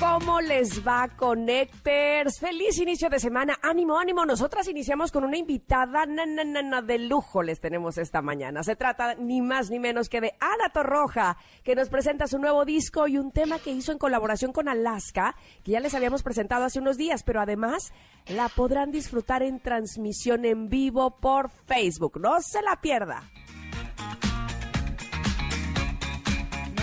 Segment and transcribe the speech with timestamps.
[0.00, 2.38] ¿Cómo les va, Connectors?
[2.38, 3.58] Feliz inicio de semana.
[3.62, 4.24] Ánimo, ánimo.
[4.24, 8.62] Nosotras iniciamos con una invitada de lujo les tenemos esta mañana.
[8.62, 12.64] Se trata ni más ni menos que de Ana Torroja, que nos presenta su nuevo
[12.64, 16.64] disco y un tema que hizo en colaboración con Alaska, que ya les habíamos presentado
[16.64, 17.92] hace unos días, pero además
[18.28, 22.20] la podrán disfrutar en transmisión en vivo por Facebook.
[22.20, 23.28] No se la pierda.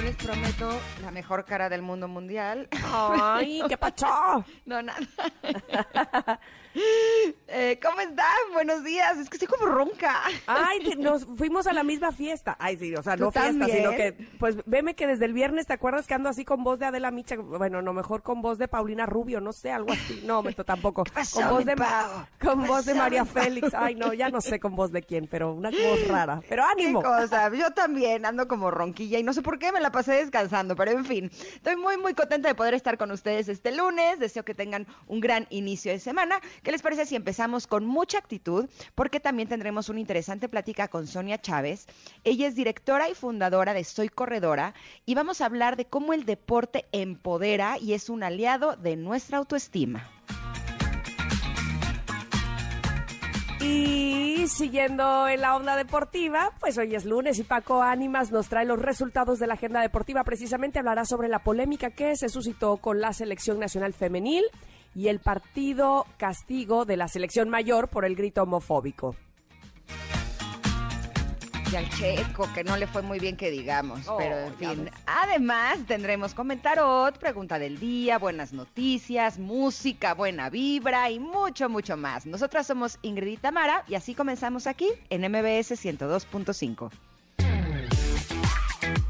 [0.06, 0.70] Les prometo
[1.02, 2.68] la mejor cara del mundo mundial.
[2.94, 4.06] ¡Ay, qué pacho!
[4.66, 5.00] No, nada.
[7.48, 8.26] Eh, ¿Cómo estás?
[8.54, 9.18] Buenos días.
[9.18, 10.24] Es que estoy como ronca.
[10.48, 12.58] Ay, nos fuimos a la misma fiesta.
[12.60, 15.74] Ay, sí, o sea, no fiesta, sino que, pues, veme que desde el viernes, ¿te
[15.74, 17.38] acuerdas que ando así con voz de Adela Micha?
[17.38, 20.24] Bueno, no, mejor con voz de Paulina Rubio, no sé, algo así.
[20.26, 21.04] No, me tampoco.
[21.34, 21.76] con voz de,
[22.42, 23.74] con voz de María Félix.
[23.74, 26.42] Ay, no, ya no sé con voz de quién, pero una voz rara.
[26.50, 27.02] Pero ánimo.
[27.02, 27.54] Qué cosa.
[27.54, 30.92] Yo también ando como ronquilla y no sé por qué me la pasé descansando, pero
[30.92, 34.20] en fin, estoy muy, muy contenta de poder estar con ustedes este lunes.
[34.20, 36.40] Deseo que tengan un gran inicio de semana.
[36.66, 38.68] ¿Qué les parece si empezamos con mucha actitud?
[38.96, 41.86] Porque también tendremos una interesante plática con Sonia Chávez.
[42.24, 44.74] Ella es directora y fundadora de Soy Corredora
[45.06, 49.38] y vamos a hablar de cómo el deporte empodera y es un aliado de nuestra
[49.38, 50.10] autoestima.
[53.62, 58.66] Y siguiendo en la onda deportiva, pues hoy es lunes y Paco Ánimas nos trae
[58.66, 60.24] los resultados de la agenda deportiva.
[60.24, 64.46] Precisamente hablará sobre la polémica que se suscitó con la selección nacional femenil
[64.96, 69.16] y el partido castigo de la selección mayor por el grito homofóbico
[71.72, 74.90] y al Checo, que no le fue muy bien que digamos, pero en fin.
[75.06, 82.26] Además, tendremos comentarot, pregunta del día, buenas noticias, música, buena vibra y mucho, mucho más.
[82.26, 86.92] Nosotras somos Ingrid y Tamara y así comenzamos aquí en MBS 102.5.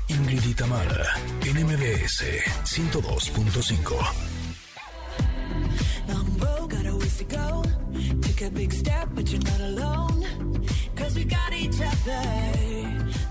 [0.08, 1.06] Ingrid y Tamara,
[1.46, 2.24] en MBS
[2.64, 4.35] 102.5.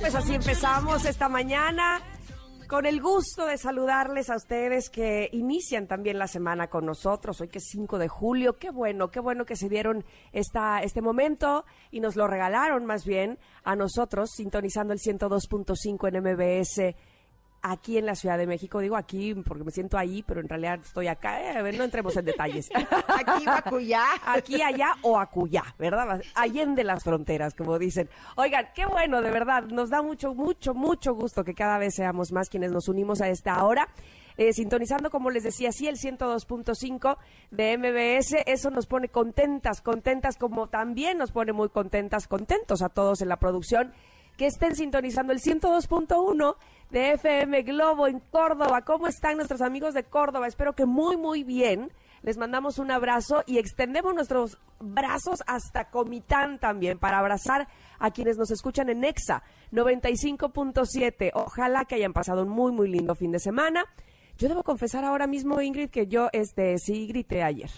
[0.01, 2.01] Pues así empezamos esta mañana
[2.69, 7.49] con el gusto de saludarles a ustedes que inician también la semana con nosotros, hoy
[7.49, 11.65] que es 5 de julio, qué bueno, qué bueno que se dieron esta, este momento
[11.91, 16.97] y nos lo regalaron más bien a nosotros, sintonizando el 102.5 en MBS
[17.65, 18.79] aquí en la Ciudad de México.
[18.79, 21.41] Digo aquí porque me siento ahí, pero en realidad estoy acá.
[21.43, 22.69] Eh, a ver, no entremos en detalles.
[22.75, 24.05] aquí acullá.
[24.27, 26.21] Aquí, allá o acullá, ¿verdad?
[26.35, 28.09] Allende las fronteras, como dicen.
[28.37, 29.65] Oigan, qué bueno, de verdad.
[29.65, 33.29] Nos da mucho, mucho, mucho gusto que cada vez seamos más quienes nos unimos a
[33.29, 33.89] esta hora.
[34.37, 37.17] Eh, sintonizando, como les decía, sí, el 102.5
[37.51, 38.43] de MBS.
[38.47, 43.29] Eso nos pone contentas, contentas, como también nos pone muy contentas, contentos a todos en
[43.29, 43.93] la producción
[44.37, 46.57] que estén sintonizando el 102.1
[46.95, 48.83] de FM Globo en Córdoba.
[48.83, 50.47] ¿Cómo están nuestros amigos de Córdoba?
[50.47, 51.91] Espero que muy, muy bien.
[52.23, 57.67] Les mandamos un abrazo y extendemos nuestros brazos hasta Comitán también para abrazar
[57.99, 61.33] a quienes nos escuchan en Nexa 95.7.
[61.35, 63.85] Ojalá que hayan pasado un muy, muy lindo fin de semana.
[64.39, 67.71] Yo debo confesar ahora mismo, Ingrid, que yo este, sí grité ayer.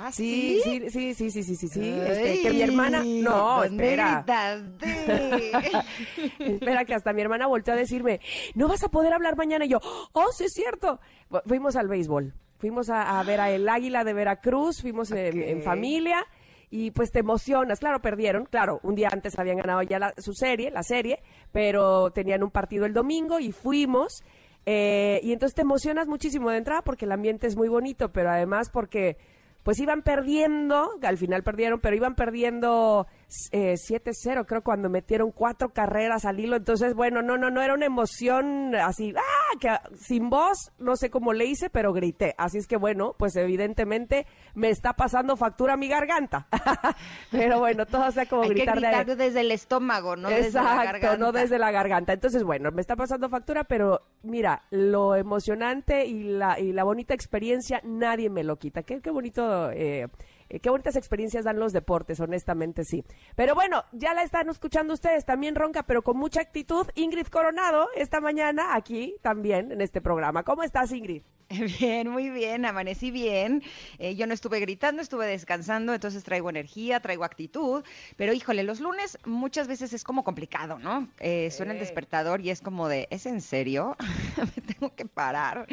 [0.00, 0.60] ¿Ah, sí?
[0.62, 1.90] Sí, sí, sí, sí, sí, sí, sí.
[1.90, 3.02] Este, que mi hermana.
[3.04, 4.24] No, espera.
[6.38, 8.20] espera, que hasta mi hermana volteó a decirme,
[8.54, 9.64] no vas a poder hablar mañana.
[9.64, 9.80] Y yo,
[10.12, 11.00] oh, sí es cierto.
[11.46, 12.32] Fuimos al béisbol.
[12.58, 16.24] Fuimos a, ver a el Águila de Veracruz, fuimos en, familia
[16.70, 17.80] y pues te emocionas.
[17.80, 18.46] Claro, perdieron.
[18.46, 22.86] Claro, un día antes habían ganado ya su serie, la serie, pero tenían un partido
[22.86, 24.22] el domingo y fuimos.
[24.64, 28.30] Eh, y entonces te emocionas muchísimo de entrada porque el ambiente es muy bonito, pero
[28.30, 29.16] además porque
[29.68, 33.06] pues iban perdiendo, al final perdieron, pero iban perdiendo
[33.52, 36.56] eh, 7-0, creo, cuando metieron cuatro carreras al hilo.
[36.56, 39.58] Entonces, bueno, no, no, no era una emoción así, ¡ah!
[39.60, 42.34] que sin voz, no sé cómo le hice, pero grité.
[42.38, 46.46] Así es que, bueno, pues evidentemente me está pasando factura a mi garganta.
[47.30, 50.84] pero bueno, todo sea como Hay gritar, que gritar desde el estómago, no desde la
[50.84, 51.16] garganta.
[51.16, 52.12] no desde la garganta.
[52.12, 57.14] Entonces, bueno, me está pasando factura, pero mira, lo emocionante y la, y la bonita
[57.14, 58.82] experiencia, nadie me lo quita.
[58.82, 59.70] Qué, qué bonito.
[59.70, 60.08] Eh,
[60.48, 63.04] eh, qué bonitas experiencias dan los deportes, honestamente sí.
[63.36, 66.86] Pero bueno, ya la están escuchando ustedes, también ronca, pero con mucha actitud.
[66.94, 70.42] Ingrid Coronado, esta mañana aquí también en este programa.
[70.42, 71.22] ¿Cómo estás, Ingrid?
[71.80, 73.62] Bien, muy bien, amanecí bien.
[73.98, 77.84] Eh, yo no estuve gritando, estuve descansando, entonces traigo energía, traigo actitud.
[78.16, 81.08] Pero híjole, los lunes muchas veces es como complicado, ¿no?
[81.20, 83.96] Eh, suena el despertador y es como de, ¿es en serio?
[84.78, 85.66] Tengo que parar.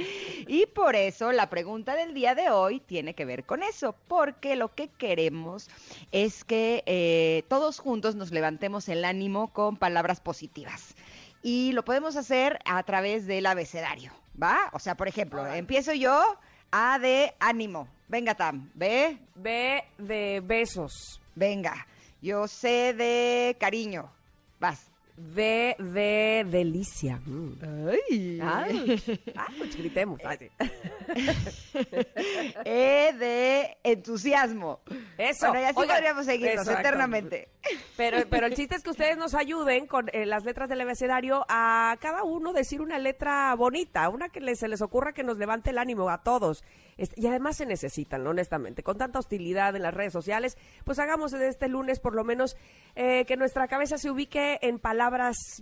[0.48, 4.56] Y por eso la pregunta del día de hoy tiene que ver con eso, porque
[4.56, 5.70] lo que queremos
[6.12, 10.96] es que eh, todos juntos nos levantemos el ánimo con palabras positivas.
[11.44, 14.12] Y lo podemos hacer a través del abecedario.
[14.42, 14.70] ¿Va?
[14.74, 16.20] O sea, por ejemplo, empiezo yo,
[16.72, 17.88] A de ánimo.
[18.08, 18.72] Venga, Tam.
[18.74, 19.18] B.
[19.36, 21.22] B de besos.
[21.36, 21.88] Venga.
[22.22, 24.12] Yo C de cariño.
[24.60, 24.95] Vas.
[25.18, 27.22] D de delicia.
[27.26, 27.54] Mm.
[28.42, 29.02] Ay.
[29.78, 30.20] gritemos.
[32.66, 34.82] e de entusiasmo.
[35.18, 35.48] Eso.
[35.48, 37.48] Bueno, y así podríamos seguirnos eternamente.
[37.96, 41.46] Pero, pero el chiste es que ustedes nos ayuden con eh, las letras del abecedario
[41.48, 45.70] a cada uno decir una letra bonita, una que se les ocurra que nos levante
[45.70, 46.66] el ánimo a todos.
[46.98, 48.84] y además se necesitan, honestamente.
[48.84, 52.58] Con tanta hostilidad en las redes sociales, pues hagamos de este lunes por lo menos
[52.96, 55.05] eh, que nuestra cabeza se ubique en palabras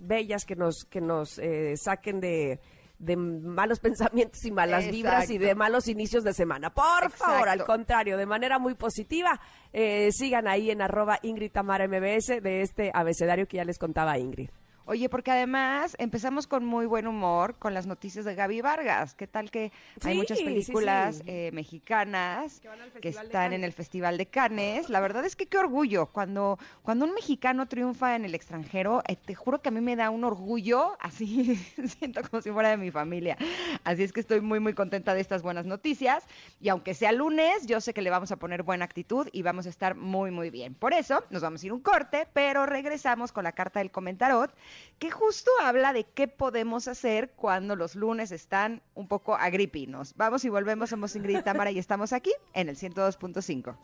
[0.02, 2.60] bellas que nos, que nos eh, saquen de
[2.98, 6.70] de malos pensamientos y malas vibras y de malos inicios de semana.
[6.70, 9.40] Por favor, al contrario, de manera muy positiva,
[9.72, 14.18] eh, sigan ahí en arroba Ingrid Tamara MBS de este abecedario que ya les contaba
[14.18, 14.50] Ingrid.
[14.86, 19.14] Oye, porque además empezamos con muy buen humor con las noticias de Gaby Vargas.
[19.14, 19.72] ¿Qué tal que
[20.02, 22.60] hay muchas películas eh, mexicanas
[23.00, 24.90] que, están en el Festival de Cannes?
[24.90, 26.06] La verdad es que qué orgullo.
[26.12, 29.96] Cuando, cuando un mexicano triunfa en el extranjero, eh, te juro que a mí me
[29.96, 31.56] da un orgullo, así
[31.98, 33.38] siento como si fuera de mi familia.
[33.84, 36.24] Así es que estoy muy, muy contenta de estas buenas noticias.
[36.60, 39.64] Y aunque sea lunes, yo sé que le vamos a poner buena actitud y vamos
[39.64, 40.74] a estar muy, muy bien.
[40.74, 44.52] Por eso nos vamos a ir un corte, pero regresamos con la carta del comentarot
[44.98, 50.14] que justo habla de qué podemos hacer cuando los lunes están un poco agripinos.
[50.16, 53.76] Vamos y volvemos, somos Ingrid y Tamara y estamos aquí en el 102.5.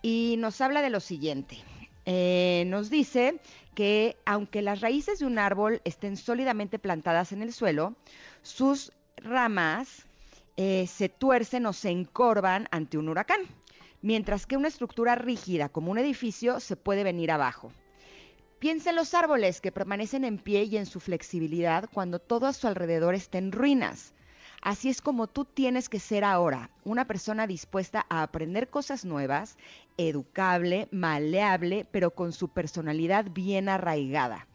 [0.00, 1.58] y nos habla de lo siguiente.
[2.04, 3.40] Eh, nos dice
[3.74, 7.96] que aunque las raíces de un árbol estén sólidamente plantadas en el suelo,
[8.42, 10.06] sus ramas
[10.56, 13.40] eh, se tuercen o se encorvan ante un huracán,
[14.02, 17.72] mientras que una estructura rígida como un edificio se puede venir abajo.
[18.58, 22.54] Piensa en los árboles que permanecen en pie y en su flexibilidad cuando todo a
[22.54, 24.14] su alrededor está en ruinas.
[24.62, 29.58] Así es como tú tienes que ser ahora, una persona dispuesta a aprender cosas nuevas,
[29.98, 34.48] educable, maleable, pero con su personalidad bien arraigada.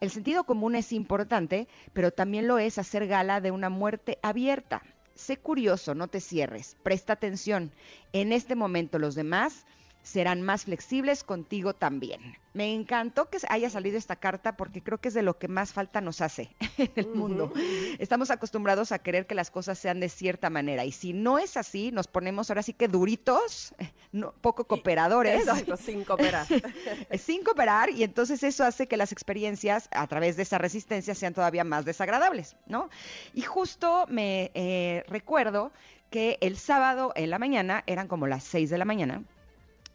[0.00, 4.82] El sentido común es importante, pero también lo es hacer gala de una muerte abierta,
[5.18, 7.72] sé curioso, no te cierres, presta atención.
[8.12, 9.66] En este momento los demás
[10.02, 12.36] serán más flexibles contigo también.
[12.54, 15.72] Me encantó que haya salido esta carta porque creo que es de lo que más
[15.72, 17.52] falta nos hace en el mundo.
[17.98, 21.56] Estamos acostumbrados a querer que las cosas sean de cierta manera y si no es
[21.56, 23.74] así, nos ponemos ahora sí que duritos,
[24.12, 25.40] no, poco cooperadores.
[25.40, 26.46] Exacto, sin cooperar.
[27.18, 31.34] sin cooperar y entonces eso hace que las experiencias a través de esa resistencia sean
[31.34, 32.88] todavía más desagradables, ¿no?
[33.34, 35.70] Y justo me eh, recuerdo
[36.10, 39.22] que el sábado en la mañana, eran como las 6 de la mañana,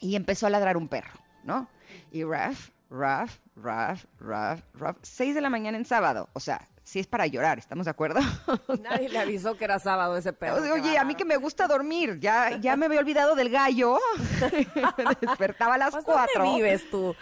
[0.04, 1.70] y empezó a ladrar un perro, ¿no?
[2.12, 7.00] Y Raf, Raf, Raf, Raf, Raf, 6 de la mañana en sábado, o sea, si
[7.00, 8.20] es para llorar, ¿estamos de acuerdo?
[8.82, 10.74] Nadie le avisó que era sábado ese perro.
[10.74, 13.98] Oye, a mí que me gusta dormir, ya, ya me había olvidado del gallo,
[14.42, 16.44] me despertaba a las pues, cuatro.
[16.44, 17.16] ¿Dónde vives tú?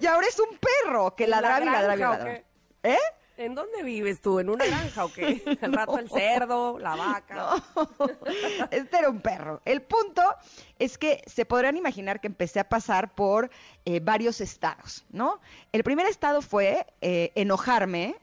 [0.00, 2.40] Y ahora es un perro que ladraba y ladraba y ladraba.
[2.82, 2.98] ¿Eh?
[3.38, 4.40] ¿En dónde vives tú?
[4.40, 5.42] ¿En una granja o qué?
[5.62, 7.62] El rato el cerdo, la vaca.
[8.72, 9.62] Este era un perro.
[9.64, 10.22] El punto
[10.80, 13.48] es que se podrán imaginar que empecé a pasar por
[13.84, 15.40] eh, varios estados, ¿no?
[15.70, 18.16] El primer estado fue eh, enojarme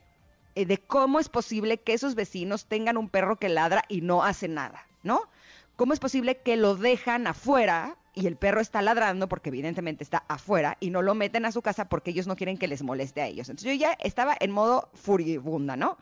[0.55, 4.22] eh, de cómo es posible que esos vecinos tengan un perro que ladra y no
[4.22, 5.29] hace nada, ¿no?
[5.77, 10.24] ¿Cómo es posible que lo dejan afuera y el perro está ladrando porque evidentemente está
[10.27, 13.22] afuera y no lo meten a su casa porque ellos no quieren que les moleste
[13.22, 13.50] a ellos?
[13.50, 15.98] Entonces yo ya estaba en modo furibunda, ¿no?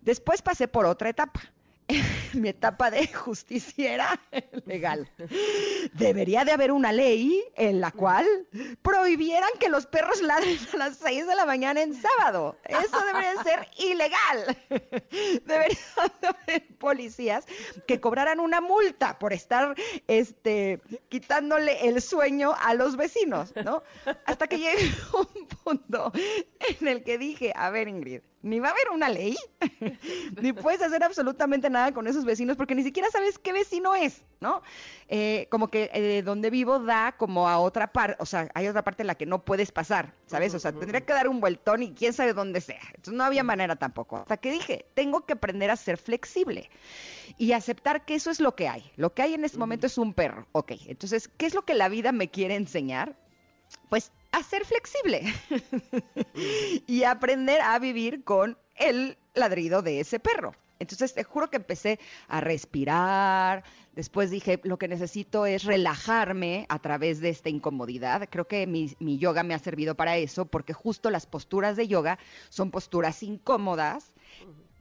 [0.00, 1.40] Después pasé por otra etapa
[2.34, 4.20] mi etapa de justiciera
[4.66, 5.10] legal.
[5.94, 8.26] Debería de haber una ley en la cual
[8.82, 12.56] prohibieran que los perros ladren a las 6 de la mañana en sábado.
[12.64, 14.56] Eso debería ser ilegal.
[15.46, 15.78] Debería
[16.22, 17.44] haber policías
[17.86, 19.74] que cobraran una multa por estar
[20.08, 23.82] este, quitándole el sueño a los vecinos, ¿no?
[24.26, 26.12] Hasta que llegué a un punto
[26.80, 29.36] en el que dije, a ver Ingrid, ni va a haber una ley,
[30.40, 34.22] ni puedes hacer absolutamente nada con esos vecinos porque ni siquiera sabes qué vecino es,
[34.40, 34.62] ¿no?
[35.08, 38.82] Eh, como que eh, donde vivo da como a otra parte, o sea, hay otra
[38.82, 40.54] parte en la que no puedes pasar, ¿sabes?
[40.54, 42.80] O sea, tendría que dar un vueltón y quién sabe dónde sea.
[42.94, 44.16] Entonces no había manera tampoco.
[44.18, 46.70] Hasta que dije, tengo que aprender a ser flexible
[47.36, 48.90] y aceptar que eso es lo que hay.
[48.96, 50.46] Lo que hay en este momento es un perro.
[50.52, 53.16] Ok, entonces, ¿qué es lo que la vida me quiere enseñar?
[53.88, 55.22] Pues a ser flexible
[56.86, 60.54] y aprender a vivir con el ladrido de ese perro.
[60.78, 66.78] Entonces te juro que empecé a respirar, después dije, lo que necesito es relajarme a
[66.78, 68.28] través de esta incomodidad.
[68.30, 71.86] Creo que mi, mi, yoga me ha servido para eso, porque justo las posturas de
[71.86, 74.12] yoga son posturas incómodas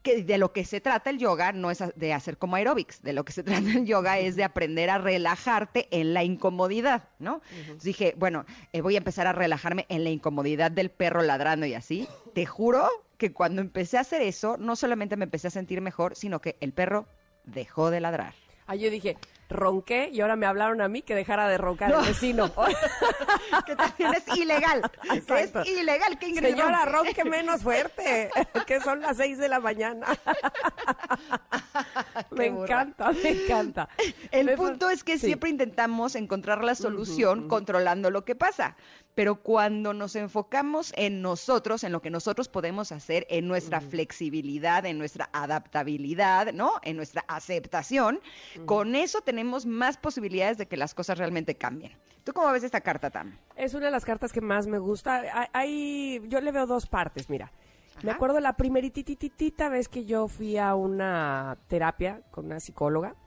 [0.01, 3.13] que de lo que se trata el yoga no es de hacer como aeróbics, de
[3.13, 7.41] lo que se trata el yoga es de aprender a relajarte en la incomodidad, ¿no?
[7.83, 11.73] dije, bueno, eh, voy a empezar a relajarme en la incomodidad del perro ladrando y
[11.73, 12.07] así.
[12.33, 16.15] Te juro que cuando empecé a hacer eso, no solamente me empecé a sentir mejor,
[16.15, 17.07] sino que el perro
[17.43, 18.33] dejó de ladrar.
[18.67, 19.17] Ah, yo dije,
[19.49, 22.51] ronqué y ahora me hablaron a mí que dejara de roncar el vecino.
[23.65, 24.89] que también es ilegal.
[25.11, 28.29] Es ilegal que Ingrid Señora, ronque menos fuerte,
[28.67, 30.07] que son las seis de la mañana.
[32.31, 33.89] me encanta, me encanta.
[34.31, 38.75] El punto es que siempre intentamos encontrar la solución controlando lo que pasa
[39.19, 44.85] pero cuando nos enfocamos en nosotros, en lo que nosotros podemos hacer, en nuestra flexibilidad,
[44.85, 46.75] en nuestra adaptabilidad, ¿no?
[46.83, 48.21] En nuestra aceptación,
[48.65, 51.91] con eso tenemos más posibilidades de que las cosas realmente cambien.
[52.23, 53.37] ¿Tú cómo ves esta carta, Tam?
[53.57, 55.49] Es una de las cartas que más me gusta.
[55.51, 57.51] Hay, yo le veo dos partes, mira.
[58.01, 63.17] Me acuerdo la primeritititita vez que yo fui a una terapia con una psicóloga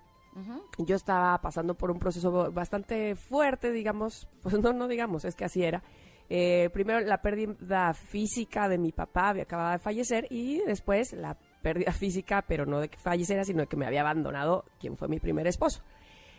[0.79, 5.45] yo estaba pasando por un proceso bastante fuerte, digamos, pues no, no digamos, es que
[5.45, 5.83] así era.
[6.29, 11.37] Eh, primero la pérdida física de mi papá, había acabado de fallecer, y después la
[11.63, 15.09] pérdida física, pero no de que falleciera, sino de que me había abandonado quien fue
[15.09, 15.83] mi primer esposo.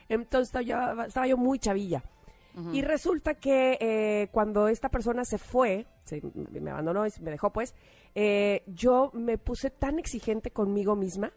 [0.10, 2.04] Entonces estaba yo, estaba yo muy chavilla.
[2.72, 6.22] Y resulta que eh, cuando esta persona se fue, se,
[6.52, 7.74] me abandonó y me dejó, pues,
[8.14, 11.34] eh, yo me puse tan exigente conmigo misma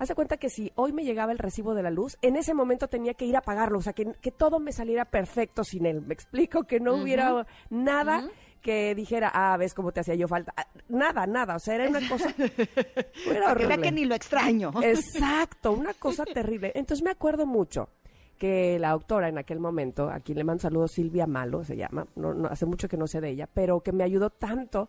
[0.00, 2.88] Hace cuenta que si hoy me llegaba el recibo de la luz, en ese momento
[2.88, 6.00] tenía que ir a pagarlo, o sea, que, todo me saliera perfecto sin él.
[6.00, 8.26] Me explico, que no hubiera nada.
[8.62, 10.54] que dijera, ah, ves cómo te hacía yo falta.
[10.56, 12.34] Ah, nada, nada, o sea, era una cosa...
[13.26, 13.82] Era horrible.
[13.82, 14.72] que ni lo extraño.
[14.82, 16.72] Exacto, una cosa terrible.
[16.74, 17.90] Entonces me acuerdo mucho
[18.38, 22.06] que la autora en aquel momento, a quien le mando saludos, Silvia Malo se llama,
[22.16, 24.88] no, hace mucho que no sé de ella, pero que me ayudó tanto,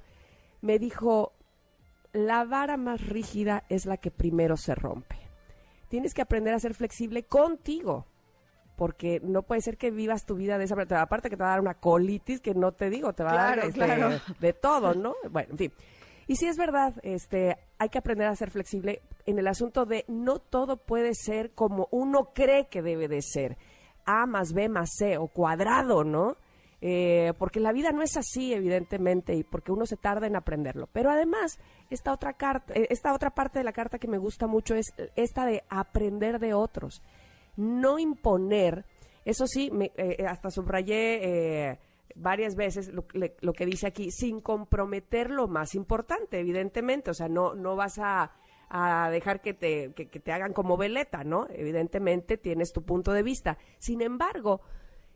[0.62, 1.34] me dijo,
[2.14, 5.16] la vara más rígida es la que primero se rompe.
[5.88, 8.06] Tienes que aprender a ser flexible contigo,
[8.76, 11.02] porque no puede ser que vivas tu vida de esa manera.
[11.02, 13.56] Aparte que te va a dar una colitis, que no te digo, te va a
[13.56, 15.16] dar este, de todo, ¿no?
[15.30, 15.74] Bueno, en fin.
[16.28, 20.06] Y si es verdad, este, hay que aprender a ser flexible en el asunto de
[20.08, 23.58] no todo puede ser como uno cree que debe de ser.
[24.06, 26.38] A más B más C o cuadrado, ¿no?
[26.84, 30.90] Eh, porque la vida no es así, evidentemente, y porque uno se tarda en aprenderlo.
[30.92, 31.60] Pero además,
[31.92, 34.88] esta otra, carta, eh, esta otra parte de la carta que me gusta mucho es
[35.16, 37.04] esta de aprender de otros.
[37.56, 38.86] No imponer
[39.26, 41.80] Eso sí, me, eh, hasta subrayé eh,
[42.16, 47.12] varias veces lo, que dice aquí, sin comprometer lo más importante, evidentemente.
[47.12, 48.32] O sea, no, no vas a,
[48.70, 51.46] a dejar que te, que, que te hagan como veleta, ¿no?
[51.52, 53.60] Evidentemente tienes tu punto de vista.
[53.78, 54.62] Sin embargo,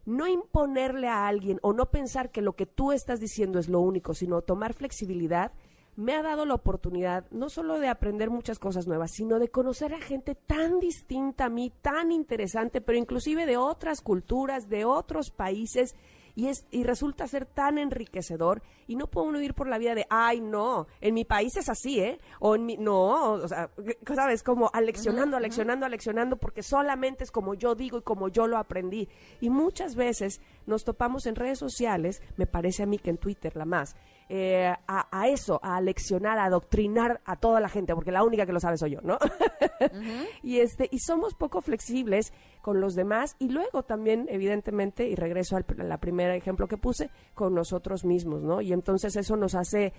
[0.06, 3.80] no imponerle a alguien o no pensar que lo que tú estás diciendo es lo
[3.80, 5.52] único, sino tomar flexibilidad,
[5.96, 9.94] me ha dado la oportunidad no solo de aprender muchas cosas nuevas, sino de conocer
[9.94, 15.32] a gente tan distinta a mí, tan interesante, pero inclusive de otras culturas, de otros
[15.32, 15.96] países.
[16.36, 19.96] Y, es, y resulta ser tan enriquecedor y no puedo uno ir por la vida
[19.96, 22.20] de, ay, no, en mi país es así, ¿eh?
[22.40, 23.70] O en mi, no, o sea,
[24.14, 24.44] ¿sabes?
[24.44, 29.08] Como aleccionando, aleccionando, aleccionando, porque solamente es como yo digo y como yo lo aprendí.
[29.40, 33.56] Y muchas veces nos topamos en redes sociales, me parece a mí que en Twitter
[33.56, 33.96] la más,
[34.28, 38.46] eh, a, a eso, a aleccionar, a adoctrinar a toda la gente, porque la única
[38.46, 39.20] que lo sabe soy yo, ¿no?
[40.44, 45.58] y este y somos poco flexibles con los demás y luego también evidentemente y regreso
[45.58, 48.62] al la primer ejemplo que puse con nosotros mismos, ¿no?
[48.62, 49.94] Y entonces eso nos hace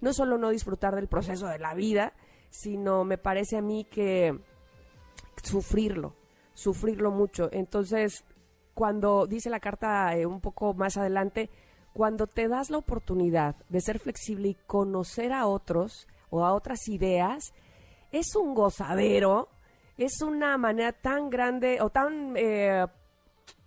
[0.00, 2.12] no solo no disfrutar del proceso de la vida,
[2.50, 4.38] sino me parece a mí que
[5.42, 6.14] sufrirlo,
[6.54, 7.48] sufrirlo mucho.
[7.52, 8.24] Entonces,
[8.74, 11.50] cuando dice la carta eh, un poco más adelante,
[11.94, 16.88] cuando te das la oportunidad de ser flexible y conocer a otros o a otras
[16.88, 17.52] ideas,
[18.10, 19.48] es un gozadero,
[19.98, 22.86] es una manera tan grande o tan eh,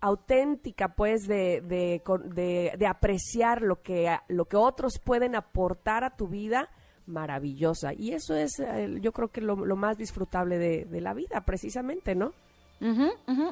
[0.02, 2.02] auténtica, pues, de, de,
[2.34, 6.70] de- de apreciar lo que, lo que otros pueden aportar a tu vida,
[7.08, 7.94] maravillosa.
[7.94, 11.42] Y eso es, eh, yo creo que lo, lo más disfrutable de, de la vida,
[11.46, 12.34] precisamente, ¿no?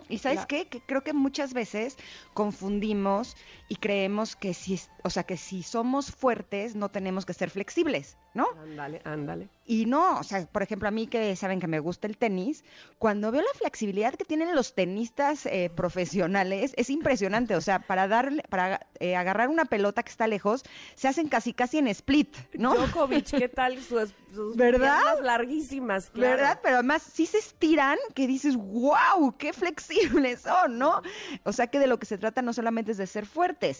[0.09, 0.67] Y sabes La- qué?
[0.67, 1.97] Que creo que muchas veces
[2.33, 3.35] confundimos
[3.73, 8.17] y creemos que si, o sea, que si somos fuertes no tenemos que ser flexibles,
[8.35, 8.45] ¿no?
[8.61, 9.49] Ándale, ándale.
[9.65, 12.63] Y no, o sea, por ejemplo, a mí que saben que me gusta el tenis,
[12.99, 17.55] cuando veo la flexibilidad que tienen los tenistas eh, profesionales, es impresionante.
[17.55, 20.63] O sea, para darle, para eh, agarrar una pelota que está lejos,
[20.93, 22.75] se hacen casi casi en split, ¿no?
[22.75, 26.11] Djokovic, ¿qué tal sus, sus larguísimas?
[26.11, 26.37] claro.
[26.37, 26.59] ¿Verdad?
[26.61, 31.01] Pero además sí se estiran que dices, wow, qué flexibles son, ¿no?
[31.43, 33.25] O sea que de lo que se trata no solamente es de ser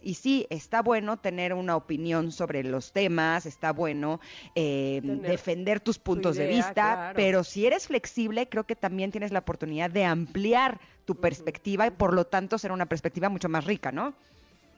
[0.04, 4.20] Y sí, está bueno tener una opinión sobre los temas, está bueno
[4.56, 7.14] eh, defender tus puntos de vista, claro.
[7.16, 11.92] pero si eres flexible, creo que también tienes la oportunidad de ampliar tu perspectiva y
[11.92, 14.14] por lo tanto ser una perspectiva mucho más rica, ¿no?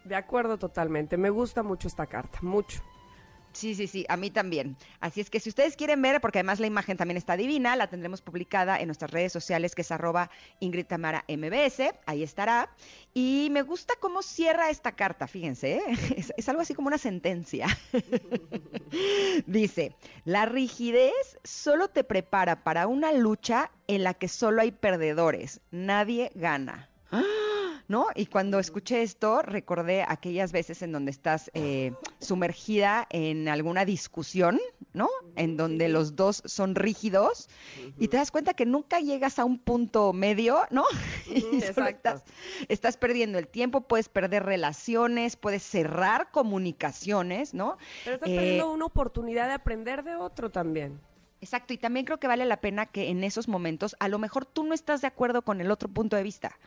[0.04, 1.18] De acuerdo totalmente.
[1.18, 2.82] Me gusta mucho esta carta, mucho.
[3.56, 4.76] Sí, sí, sí, a mí también.
[5.00, 7.88] Así es que si ustedes quieren ver, porque además la imagen también está divina, la
[7.88, 12.70] tendremos publicada en nuestras redes sociales, que es arroba Ingrid Tamara MBS, ahí estará.
[13.14, 15.84] Y me gusta cómo cierra esta carta, fíjense, ¿eh?
[16.18, 17.68] es, es algo así como una sentencia.
[19.46, 25.62] Dice, la rigidez solo te prepara para una lucha en la que solo hay perdedores,
[25.72, 26.90] nadie gana.
[27.10, 27.45] ¡Ah!
[27.88, 28.08] ¿No?
[28.16, 34.60] Y cuando escuché esto, recordé aquellas veces en donde estás eh, sumergida en alguna discusión,
[34.94, 35.08] ¿no?
[35.36, 37.48] En donde los dos son rígidos
[38.00, 40.84] y te das cuenta que nunca llegas a un punto medio, ¿no?
[41.28, 41.90] Y solo exacto.
[41.92, 42.24] estás,
[42.70, 47.78] estás perdiendo el tiempo, puedes perder relaciones, puedes cerrar comunicaciones, ¿no?
[48.04, 51.00] Pero estás Eh, perdiendo una oportunidad de aprender de otro también.
[51.46, 54.46] Exacto, y también creo que vale la pena que en esos momentos, a lo mejor
[54.46, 56.58] tú no estás de acuerdo con el otro punto de vista,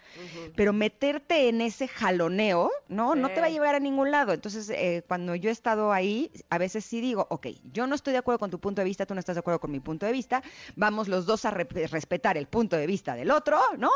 [0.54, 3.16] pero meterte en ese jaloneo, ¿no?
[3.16, 4.32] No te va a llevar a ningún lado.
[4.32, 8.12] Entonces, eh, cuando yo he estado ahí, a veces sí digo, ok, yo no estoy
[8.12, 10.06] de acuerdo con tu punto de vista, tú no estás de acuerdo con mi punto
[10.06, 10.42] de vista,
[10.76, 13.90] vamos los dos a re- respetar el punto de vista del otro, ¿no?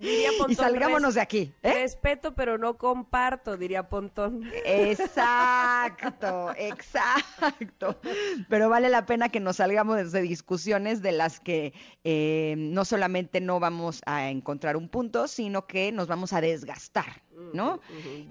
[0.00, 1.52] Diría Pontón, y salgámonos de aquí.
[1.62, 1.74] ¿eh?
[1.74, 4.42] Respeto, pero no comparto, diría Pontón.
[4.64, 8.00] Exacto, exacto.
[8.48, 13.42] Pero vale la pena que nos salgamos de discusiones de las que eh, no solamente
[13.42, 17.80] no vamos a encontrar un punto, sino que nos vamos a desgastar, ¿no?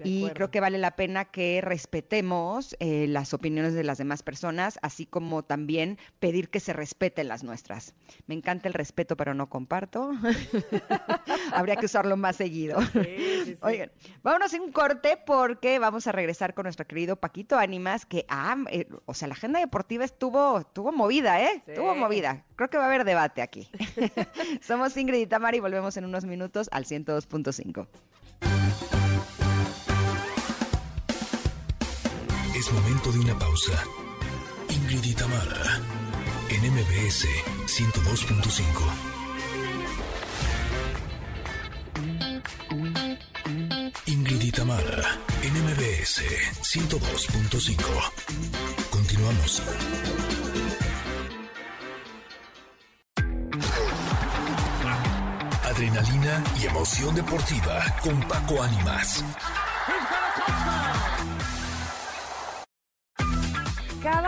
[0.04, 4.78] Y creo que vale la pena que respetemos eh, las opiniones de las demás personas,
[4.82, 7.94] así como también pedir que se respeten las nuestras.
[8.26, 10.12] Me encanta el respeto, pero no comparto.
[11.52, 12.80] Habría que usarlo más seguido.
[12.80, 13.56] Sí, sí, sí.
[13.62, 13.90] Oigan,
[14.22, 18.56] vámonos en un corte porque vamos a regresar con nuestro querido Paquito Ánimas, que, ah,
[18.70, 21.62] eh, o sea, la agenda deportiva estuvo, estuvo movida, ¿eh?
[21.66, 22.44] Estuvo movida.
[22.56, 23.68] Creo que va a haber debate aquí.
[24.60, 27.86] Somos Ingrid y Tamara y volvemos en unos minutos al 102.5.
[32.72, 33.84] Momento de una pausa.
[34.68, 35.14] Ingrid y
[36.48, 37.26] en MBS
[37.66, 38.62] 102.5.
[44.06, 44.50] Ingrid y
[45.42, 46.22] en MBS
[46.62, 47.76] 102.5.
[48.90, 49.62] Continuamos.
[55.76, 59.22] adrenalina y emoción deportiva con Paco Ánimas.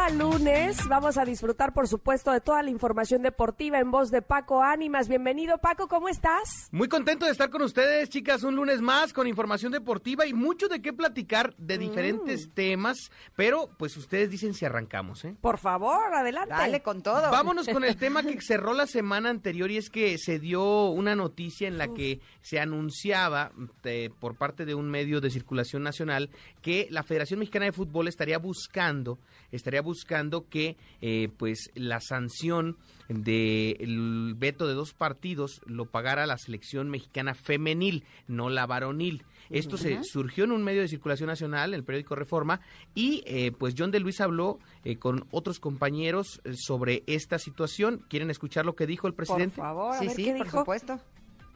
[0.08, 4.22] Cada lunes vamos a disfrutar, por supuesto, de toda la información deportiva en voz de
[4.22, 5.06] Paco Ánimas.
[5.06, 6.68] Bienvenido, Paco, ¿cómo estás?
[6.70, 10.68] Muy contento de estar con ustedes, chicas, un lunes más con información deportiva y mucho
[10.68, 15.36] de qué platicar de diferentes temas, pero pues ustedes dicen si arrancamos, ¿eh?
[15.42, 16.54] Por favor, adelante.
[16.54, 17.30] Dale con todo.
[17.30, 21.16] Vámonos con el tema que cerró la semana anterior y es que se dio una
[21.16, 23.52] noticia en la que se anunciaba
[23.84, 26.30] eh, por parte de un medio de circulación nacional
[26.68, 29.18] que la Federación Mexicana de Fútbol estaría buscando,
[29.50, 32.76] estaría buscando que eh, pues la sanción
[33.08, 39.24] del veto de dos partidos lo pagara la selección mexicana femenil, no la varonil.
[39.48, 42.60] Esto se surgió en un medio de circulación nacional, el periódico Reforma,
[42.94, 48.04] y eh, pues John de Luis habló eh, con otros compañeros eh, sobre esta situación.
[48.10, 49.56] ¿Quieren escuchar lo que dijo el presidente?
[49.56, 50.58] Por favor, a Sí, ver sí, qué por dijo.
[50.58, 51.00] supuesto.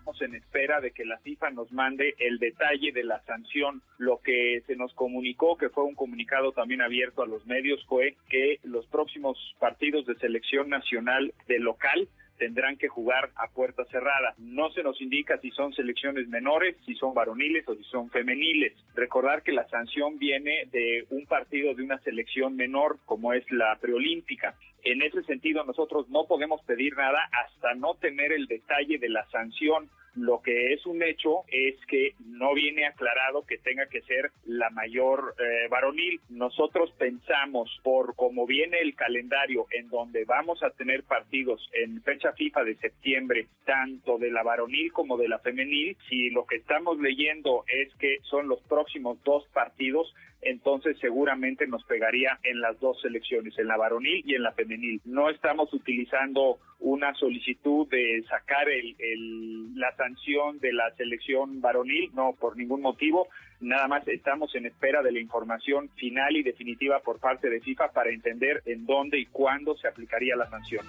[0.03, 3.83] Estamos en espera de que la FIFA nos mande el detalle de la sanción.
[3.99, 8.17] Lo que se nos comunicó, que fue un comunicado también abierto a los medios, fue
[8.29, 12.09] que los próximos partidos de selección nacional de local
[12.43, 14.35] tendrán que jugar a puerta cerrada.
[14.37, 18.73] No se nos indica si son selecciones menores, si son varoniles o si son femeniles.
[18.97, 23.79] Recordar que la sanción viene de un partido de una selección menor, como es la
[23.81, 24.57] preolímpica.
[24.83, 29.25] En ese sentido, nosotros no podemos pedir nada hasta no tener el detalle de la
[29.31, 29.89] sanción.
[30.15, 34.69] Lo que es un hecho es que no viene aclarado que tenga que ser la
[34.71, 36.21] mayor eh, varonil.
[36.29, 42.33] Nosotros pensamos, por cómo viene el calendario, en donde vamos a tener partidos en fecha
[42.33, 46.99] FIFA de septiembre, tanto de la varonil como de la femenil, si lo que estamos
[46.99, 53.01] leyendo es que son los próximos dos partidos, entonces seguramente nos pegaría en las dos
[53.01, 55.01] selecciones, en la varonil y en la femenil.
[55.05, 62.35] No estamos utilizando una solicitud de sacar el, la sanción de la selección varonil, no,
[62.39, 63.29] por ningún motivo.
[63.61, 67.93] Nada más estamos en espera de la información final y definitiva por parte de FIFA
[67.93, 70.85] para entender en dónde y cuándo se aplicaría la sanción.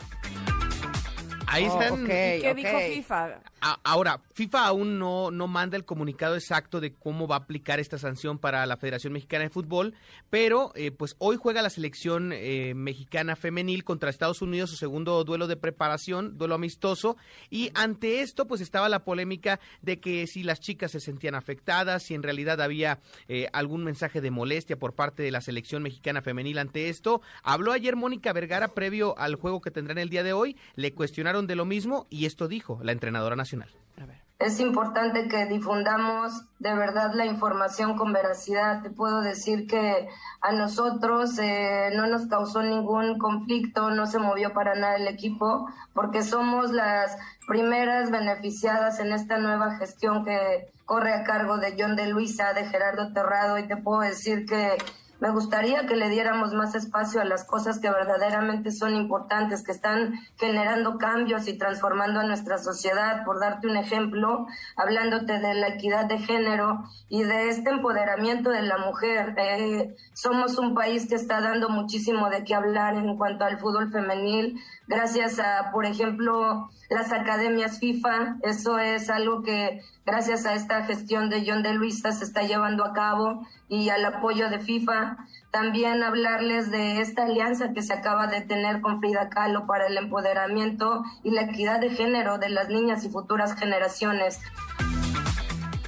[1.53, 1.93] Ahí Oh, están.
[1.93, 1.99] ok.
[2.09, 2.79] ¿Y qué dijo.
[2.95, 3.39] FIFA?
[3.61, 7.79] A- Ahora, FIFA aún no, no manda el comunicado exacto de cómo va a aplicar
[7.79, 9.93] esta sanción para la Federación Mexicana de Fútbol,
[10.29, 15.23] pero eh, pues hoy juega la selección eh, mexicana femenil contra Estados Unidos, su segundo
[15.23, 17.15] duelo de preparación, duelo amistoso,
[17.49, 22.03] y ante esto pues estaba la polémica de que si las chicas se sentían afectadas,
[22.03, 26.21] si en realidad había eh, algún mensaje de molestia por parte de la selección mexicana
[26.21, 27.21] femenil ante esto.
[27.43, 31.42] Habló ayer Mónica Vergara previo al juego que tendrán el día de hoy, le cuestionaron
[31.47, 33.69] de lo mismo y esto dijo la entrenadora nacional.
[34.01, 34.23] A ver.
[34.39, 38.81] Es importante que difundamos de verdad la información con veracidad.
[38.81, 40.09] Te puedo decir que
[40.41, 45.69] a nosotros eh, no nos causó ningún conflicto, no se movió para nada el equipo,
[45.93, 47.15] porque somos las
[47.47, 52.65] primeras beneficiadas en esta nueva gestión que corre a cargo de John de Luisa, de
[52.65, 54.77] Gerardo Terrado, y te puedo decir que
[55.23, 59.71] me gustaría que le diéramos más espacio a las cosas que verdaderamente son importantes, que
[59.71, 63.23] están generando cambios y transformando a nuestra sociedad.
[63.23, 68.63] Por darte un ejemplo, hablándote de la equidad de género y de este empoderamiento de
[68.63, 69.33] la mujer.
[69.37, 73.93] Eh, somos un país que está dando muchísimo de qué hablar en cuanto al fútbol
[73.93, 78.37] femenil, gracias a, por ejemplo, las academias FIFA.
[78.43, 82.83] Eso es algo que gracias a esta gestión de John de Luisa se está llevando
[82.85, 85.17] a cabo y al apoyo de FIFA.
[85.51, 89.97] También hablarles de esta alianza que se acaba de tener con Frida Kahlo para el
[89.97, 94.39] empoderamiento y la equidad de género de las niñas y futuras generaciones.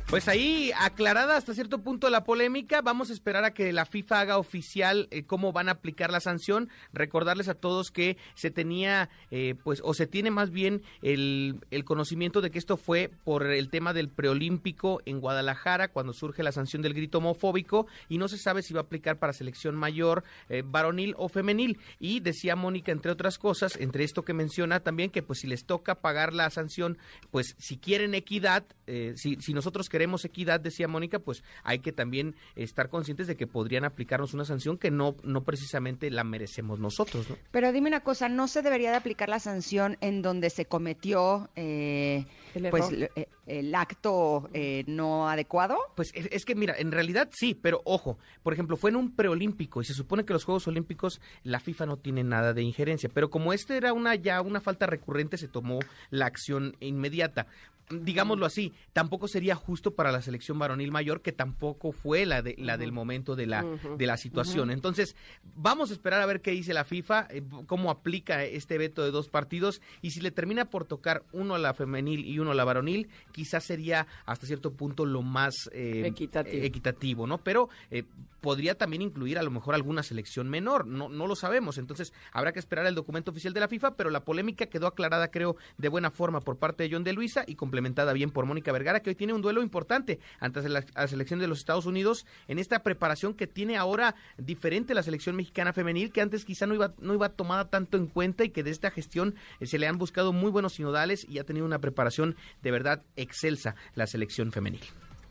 [0.07, 4.19] Pues ahí aclarada hasta cierto punto la polémica, vamos a esperar a que la FIFA
[4.19, 6.69] haga oficial eh, cómo van a aplicar la sanción.
[6.93, 11.83] Recordarles a todos que se tenía, eh, pues, o se tiene más bien el, el
[11.85, 16.51] conocimiento de que esto fue por el tema del preolímpico en Guadalajara, cuando surge la
[16.51, 20.23] sanción del grito homofóbico, y no se sabe si va a aplicar para selección mayor,
[20.49, 21.79] eh, varonil o femenil.
[21.99, 25.65] Y decía Mónica, entre otras cosas, entre esto que menciona también, que pues si les
[25.65, 26.99] toca pagar la sanción,
[27.31, 31.93] pues si quieren equidad, eh, si, si nosotros queremos equidad, decía Mónica, pues hay que
[31.93, 36.79] también estar conscientes de que podrían aplicarnos una sanción que no, no precisamente la merecemos
[36.79, 37.37] nosotros, ¿no?
[37.51, 41.49] Pero dime una cosa, ¿no se debería de aplicar la sanción en donde se cometió
[41.55, 45.77] eh, El pues, eh, el acto eh, no adecuado?
[45.95, 49.15] Pues es, es que mira, en realidad sí, pero ojo, por ejemplo, fue en un
[49.15, 53.09] preolímpico y se supone que los Juegos Olímpicos la FIFA no tiene nada de injerencia,
[53.13, 55.79] pero como este era una ya una falta recurrente se tomó
[56.09, 57.47] la acción inmediata.
[57.89, 62.55] Digámoslo así, tampoco sería justo para la selección varonil mayor, que tampoco fue la, de,
[62.57, 63.63] la del momento de la,
[63.97, 64.71] de la situación.
[64.71, 65.15] Entonces,
[65.55, 69.11] vamos a esperar a ver qué dice la FIFA, eh, cómo aplica este veto de
[69.11, 72.55] dos partidos, y si le termina por tocar uno a la femenil y uno a
[72.55, 76.63] la varonil, quizás sería hasta cierto punto lo más eh, equitativo.
[76.63, 77.37] equitativo, ¿no?
[77.37, 78.03] Pero eh,
[78.41, 81.77] podría también incluir a lo mejor alguna selección menor, no, no lo sabemos.
[81.77, 85.29] Entonces, habrá que esperar el documento oficial de la FIFA, pero la polémica quedó aclarada,
[85.29, 88.71] creo, de buena forma por parte de John de Luisa y complementada bien por Mónica
[88.71, 92.25] Vergara, que hoy tiene un duelo importante ante la, la, selección de los Estados Unidos
[92.47, 96.73] en esta preparación que tiene ahora diferente la selección mexicana femenil, que antes quizá no
[96.73, 99.87] iba, no iba tomada tanto en cuenta y que de esta gestión eh, se le
[99.87, 104.53] han buscado muy buenos sinodales y ha tenido una preparación de verdad excelsa la selección
[104.53, 104.83] femenil.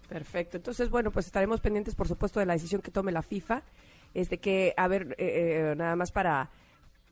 [0.06, 0.58] Perfecto.
[0.58, 3.62] Entonces, bueno, pues estaremos pendientes, por supuesto, de la decisión que tome la FIFA.
[4.12, 6.50] Este que, a ver, eh, eh, nada más para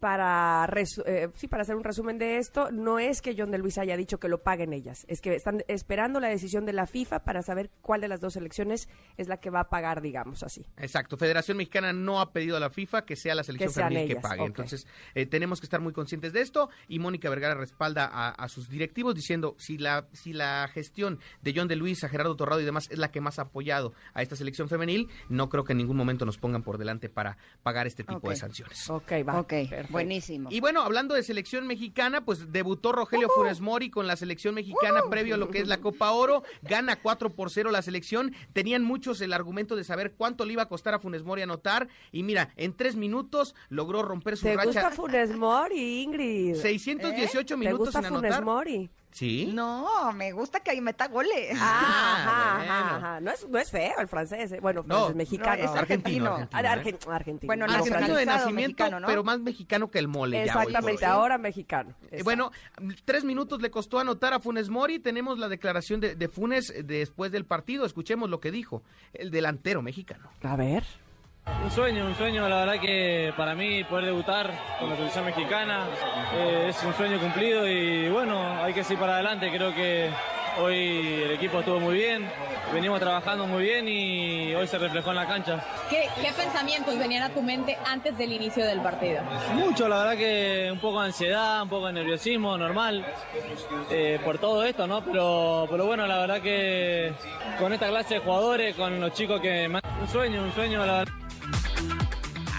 [0.03, 0.69] para,
[1.07, 3.97] eh, sí, para hacer un resumen de esto, no es que John de Luis haya
[3.97, 7.41] dicho que lo paguen ellas, es que están esperando la decisión de la FIFA para
[7.43, 10.67] saber cuál de las dos elecciones es la que va a pagar, digamos así.
[10.77, 13.89] Exacto, Federación Mexicana no ha pedido a la FIFA que sea la selección Que sean
[13.91, 17.55] femenil que pague, entonces eh, tenemos que estar muy conscientes de esto y Mónica Vergara
[17.55, 22.03] respalda a, a sus directivos diciendo si la, si la gestión de John de Luis,
[22.03, 25.09] a Gerardo Torrado y demás es la que más ha apoyado a esta selección femenil,
[25.29, 28.35] no creo que en ningún momento nos pongan por delante para pagar este tipo de
[28.35, 28.91] sanciones.
[28.91, 29.47] Ok, va.
[29.47, 29.92] Perfecto.
[29.93, 30.49] Buenísimo.
[30.51, 35.03] Y bueno, hablando de selección mexicana, pues debutó Rogelio Funes Mori con la selección mexicana
[35.11, 36.43] previo a lo que es la Copa Oro.
[36.63, 38.35] Gana 4 por 0 la selección.
[38.53, 41.89] Tenían muchos el argumento de saber cuánto le iba a costar a Funes Mori anotar.
[42.11, 44.67] Y mira, en tres minutos logró romper su ¿Te racha.
[44.67, 46.55] gusta Funes Mori, Ingrid?
[46.57, 48.45] 618 ¿Te minutos gusta sin Funes anotar.
[48.45, 48.91] Mori?
[49.13, 49.51] Sí.
[49.53, 51.57] No, me gusta que ahí meta goles.
[51.61, 52.73] Ah, ajá, bueno.
[52.73, 53.21] ajá, ajá.
[53.21, 54.59] No es, no es feo el francés, eh.
[54.61, 55.63] bueno, No, es mexicano.
[55.63, 56.35] no, es argentino.
[56.35, 56.49] argentino.
[56.53, 57.47] Ah, argentino.
[57.49, 59.07] Bueno, No, Argentino de nacimiento, mexicano, ¿no?
[59.07, 60.39] pero más mexicano que el mole.
[60.39, 61.91] ya hoy por Exactamente, ahora mexicano.
[61.91, 62.25] Eh, Exacto.
[62.25, 62.53] Bueno,
[63.05, 64.99] tres minutos le costó anotar a Funes Mori.
[64.99, 67.85] Tenemos la declaración de, de Funes eh, después del partido.
[67.85, 70.31] Escuchemos lo que dijo el delantero mexicano.
[70.43, 70.85] A ver.
[71.47, 75.87] Un sueño, un sueño, la verdad que para mí poder debutar con la selección mexicana
[76.35, 80.11] eh, es un sueño cumplido y bueno, hay que seguir para adelante, creo que
[80.61, 82.31] hoy el equipo estuvo muy bien,
[82.73, 85.65] venimos trabajando muy bien y hoy se reflejó en la cancha.
[85.91, 89.23] ¿Qué, qué pensamientos venían a tu mente antes del inicio del partido?
[89.55, 93.05] Mucho, la verdad que un poco de ansiedad, un poco de nerviosismo, normal,
[93.91, 95.03] eh, por todo esto, ¿no?
[95.05, 97.13] Pero, pero bueno, la verdad que
[97.59, 99.69] con esta clase de jugadores, con los chicos que...
[99.69, 101.22] Un sueño, un sueño, la verdad.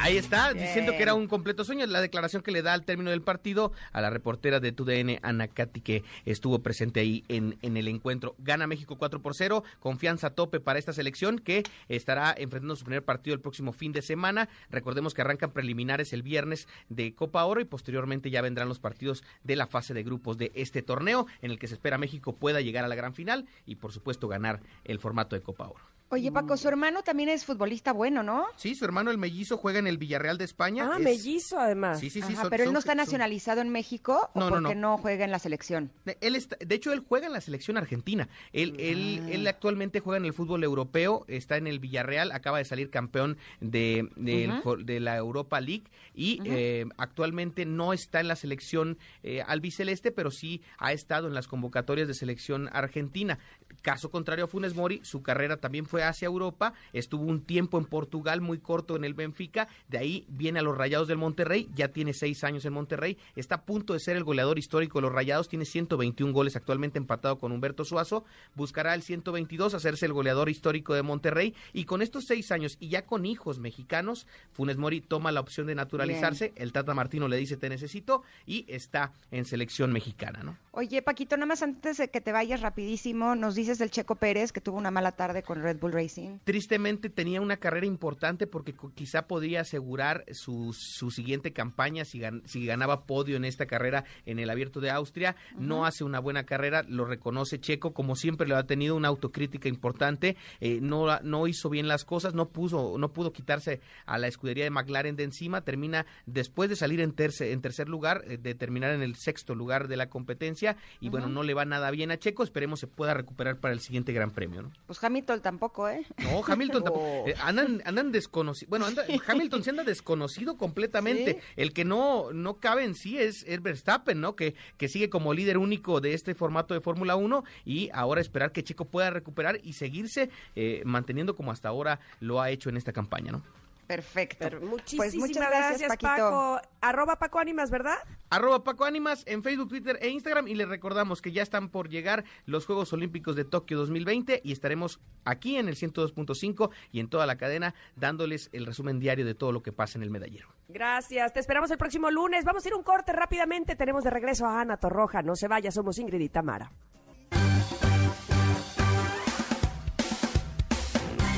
[0.04, 0.66] Ahí está, Bien.
[0.66, 1.86] diciendo que era un completo sueño.
[1.86, 5.48] La declaración que le da al término del partido a la reportera de TUDN, Ana
[5.48, 8.36] Katy, que estuvo presente ahí en, en el encuentro.
[8.38, 9.64] Gana México 4 por 0.
[9.80, 14.02] Confianza tope para esta selección que estará enfrentando su primer partido el próximo fin de
[14.02, 14.50] semana.
[14.70, 19.24] Recordemos que arrancan preliminares el viernes de Copa Oro y posteriormente ya vendrán los partidos
[19.46, 22.60] de la fase de grupos de este torneo en el que se espera México pueda
[22.60, 25.93] llegar a la gran final y por supuesto ganar el formato de Copa Oro.
[26.14, 28.46] Oye, Paco, su hermano también es futbolista bueno, ¿no?
[28.56, 30.88] Sí, su hermano el mellizo juega en el Villarreal de España.
[30.92, 32.00] Ah, Es- mellizo además.
[32.00, 32.34] Sí, sí, sí.
[32.34, 34.76] Ajá, son- pero él son- no está son- nacionalizado en México o No, no, porque
[34.76, 34.92] no.
[34.92, 34.98] no.
[35.00, 35.92] juega en la selección.
[36.06, 38.30] De- Él está- de hecho, él juega en la selección argentina.
[38.52, 39.32] Él, él, Ah.
[39.32, 43.38] él actualmente juega en el fútbol europeo, está en el Villarreal, acaba de salir campeón
[43.60, 50.12] de, de la Europa League y eh, actualmente no está en la selección eh, albiceleste,
[50.12, 53.40] pero sí ha estado en las convocatorias de selección argentina.
[53.84, 57.84] Caso contrario a Funes Mori, su carrera también fue hacia Europa, estuvo un tiempo en
[57.84, 61.90] Portugal, muy corto en el Benfica, de ahí viene a los Rayados del Monterrey, ya
[61.90, 65.12] tiene seis años en Monterrey, está a punto de ser el goleador histórico de los
[65.12, 68.24] Rayados, tiene 121 goles actualmente empatado con Humberto Suazo,
[68.56, 72.88] buscará el 122, hacerse el goleador histórico de Monterrey, y con estos seis años y
[72.88, 77.36] ya con hijos mexicanos, Funes Mori toma la opción de naturalizarse, el Tata Martino le
[77.36, 80.58] dice te necesito, y está en selección mexicana, ¿no?
[80.72, 84.52] Oye, Paquito, nada más antes de que te vayas rapidísimo, nos dices del Checo Pérez
[84.52, 86.40] que tuvo una mala tarde con Red Bull Racing.
[86.44, 92.42] tristemente tenía una carrera importante porque quizá podría asegurar su, su siguiente campaña si, gan-
[92.46, 95.36] si ganaba podio en esta carrera en el Abierto de Austria.
[95.58, 99.68] No hace una buena carrera, lo reconoce Checo, como siempre lo ha tenido una autocrítica
[99.70, 100.38] importante.
[100.60, 104.64] eh, no, no hizo bien las cosas, no, puso, no pudo quitarse a la escudería
[104.64, 105.62] de McLaren de encima.
[105.62, 109.56] Termina después de salir en, terce- en tercer lugar, eh, de terminar en el sexto
[109.56, 110.78] lugar de la competencia.
[111.00, 112.44] Y bueno, no le va nada bien a Checo.
[112.44, 114.62] Esperemos se pueda recuperar para el siguiente Gran Premio.
[114.62, 114.72] ¿no?
[114.86, 116.06] Pues Hamilton tampoco, ¿eh?
[116.18, 117.04] No, Hamilton tampoco.
[117.26, 118.70] Eh, andan, andan desconocidos.
[118.70, 121.36] Bueno, anda- Hamilton se anda desconocido completamente.
[121.36, 121.40] Sí.
[121.56, 124.36] El que no, no cabe en sí es, es Verstappen, ¿no?
[124.36, 128.52] Que, que sigue como líder único de este formato de Fórmula 1 y ahora esperar
[128.52, 132.76] que Checo pueda recuperar y seguirse eh, manteniendo como hasta ahora lo ha hecho en
[132.76, 133.42] esta campaña, ¿no?
[133.88, 134.38] Perfecto.
[134.40, 135.98] Pero Pues muchísimas muchas gracias.
[135.98, 136.62] Paco.
[136.82, 137.98] Arroba Paco Ánimas, ¿verdad?
[138.30, 141.90] Arroba Paco Ánimas en Facebook, Twitter e Instagram y les recordamos que ya están por
[141.90, 147.10] llegar los Juegos Olímpicos de Tokio 2020 y estaremos aquí en el 102.5 y en
[147.10, 150.48] toda la cadena dándoles el resumen diario de todo lo que pasa en el medallero.
[150.70, 151.34] Gracias.
[151.34, 152.46] Te esperamos el próximo lunes.
[152.46, 153.76] Vamos a ir un corte rápidamente.
[153.76, 155.22] Tenemos de regreso a Ana Torroja.
[155.22, 156.72] No se vaya, somos Ingrid y Tamara.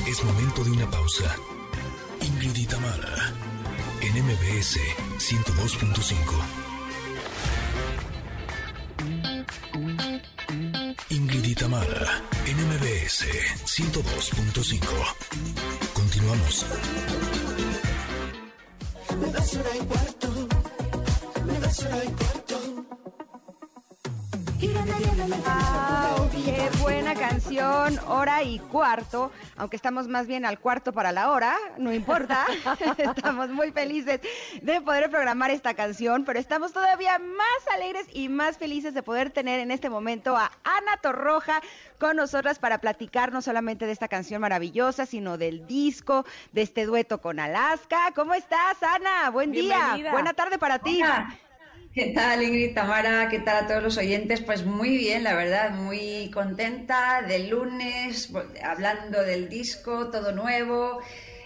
[0.08, 1.36] Es momento de una pausa.
[2.46, 3.34] Ingrid y Tamara,
[4.02, 4.78] en MBS
[5.18, 6.14] 102.5.
[11.10, 13.26] Ingrid y Tamara, MBS
[13.66, 14.80] 102.5.
[15.96, 16.66] Continuamos.
[26.46, 31.56] Qué buena canción, hora y cuarto, aunque estamos más bien al cuarto para la hora,
[31.78, 32.46] no importa,
[32.98, 34.22] estamos muy felices
[34.62, 39.30] de poder programar esta canción, pero estamos todavía más alegres y más felices de poder
[39.30, 41.62] tener en este momento a Ana Torroja
[42.00, 46.86] con nosotras para platicar no solamente de esta canción maravillosa, sino del disco, de este
[46.86, 48.12] dueto con Alaska.
[48.16, 49.30] ¿Cómo estás, Ana?
[49.30, 50.12] Buen día, Bienvenida.
[50.12, 51.02] buena tarde para ti.
[51.04, 51.38] Hola.
[51.96, 53.30] ¿Qué tal, Ingrid Tamara?
[53.30, 54.42] ¿Qué tal a todos los oyentes?
[54.42, 58.30] Pues muy bien, la verdad, muy contenta del lunes,
[58.62, 61.00] hablando del disco, todo nuevo,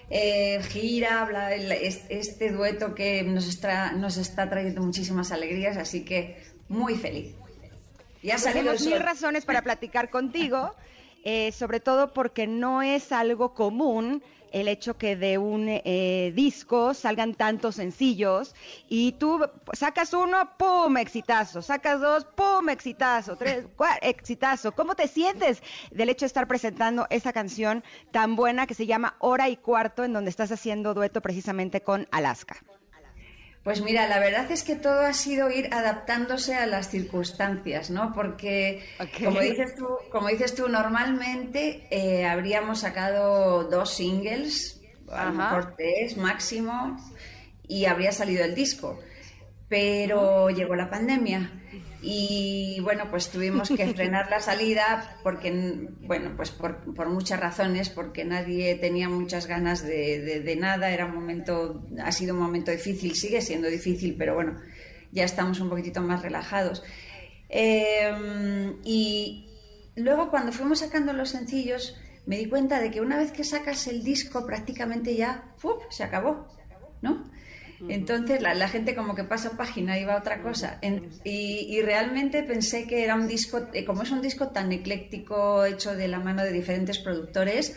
[0.10, 6.42] eh, gira, es- este dueto que nos está, nos está trayendo muchísimas alegrías, así que
[6.68, 7.36] muy feliz.
[8.24, 10.74] Ya el Tenemos mil razones para platicar contigo,
[11.24, 16.94] eh, sobre todo porque no es algo común el hecho que de un eh, disco
[16.94, 18.56] salgan tantos sencillos
[18.88, 19.42] y tú
[19.74, 20.98] sacas uno, ¡pum!
[20.98, 22.70] exitazo, sacas dos, ¡pum!
[22.70, 24.72] exitazo, tres, cuatro, exitazo.
[24.74, 29.16] ¿Cómo te sientes del hecho de estar presentando esa canción tan buena que se llama
[29.20, 32.58] Hora y Cuarto, en donde estás haciendo dueto precisamente con Alaska?
[33.70, 38.14] Pues mira, la verdad es que todo ha sido ir adaptándose a las circunstancias, ¿no?
[38.14, 38.84] Porque,
[39.24, 45.76] como dices tú, como dices tú, normalmente eh, habríamos sacado dos singles, a lo mejor
[45.78, 46.98] tres máximo,
[47.68, 49.00] y habría salido el disco.
[49.68, 51.52] Pero llegó la pandemia
[52.02, 55.52] y bueno, pues tuvimos que frenar la salida porque,
[56.02, 60.92] bueno, pues por, por muchas razones, porque nadie tenía muchas ganas de, de- de nada,
[60.92, 64.60] era un momento, ha sido un momento difícil, sigue siendo difícil, pero bueno,
[65.12, 66.84] ya estamos un poquitito más relajados.
[67.50, 69.50] Eh, y
[69.96, 73.88] luego cuando fuimos sacando los sencillos, me di cuenta de que una vez que sacas
[73.88, 75.82] el disco prácticamente ya, ¡fup!
[75.90, 76.48] se acabó,
[77.02, 77.30] ¿no?
[77.88, 80.78] Entonces la, la gente como que pasa página y va a otra cosa.
[80.82, 84.72] En- y, y realmente pensé que era un disco, eh, como es un disco tan
[84.72, 87.76] ecléctico, hecho de la mano de diferentes productores,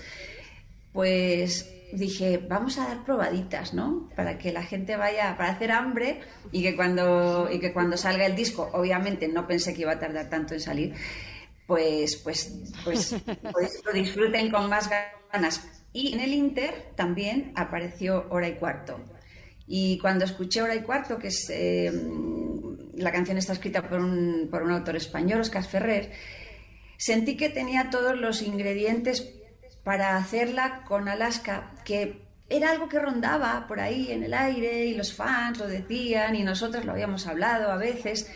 [0.92, 4.08] pues dije, vamos a dar probaditas, ¿no?
[4.16, 8.26] Para que la gente vaya, para hacer hambre y que cuando, y que cuando salga
[8.26, 10.94] el disco, obviamente no pensé que iba a tardar tanto en salir,
[11.66, 12.52] pues, pues,
[12.84, 13.16] pues,
[13.52, 14.90] pues lo disfruten con más
[15.32, 15.66] ganas.
[15.92, 18.98] Y en el Inter también apareció Hora y Cuarto.
[19.66, 21.92] Y cuando escuché Hora y Cuarto, que es eh,
[22.94, 26.12] la canción está escrita por un, por un autor español, Oscar Ferrer,
[26.96, 29.28] sentí que tenía todos los ingredientes
[29.84, 34.94] para hacerla con Alaska, que era algo que rondaba por ahí en el aire y
[34.94, 38.30] los fans lo decían y nosotros lo habíamos hablado a veces.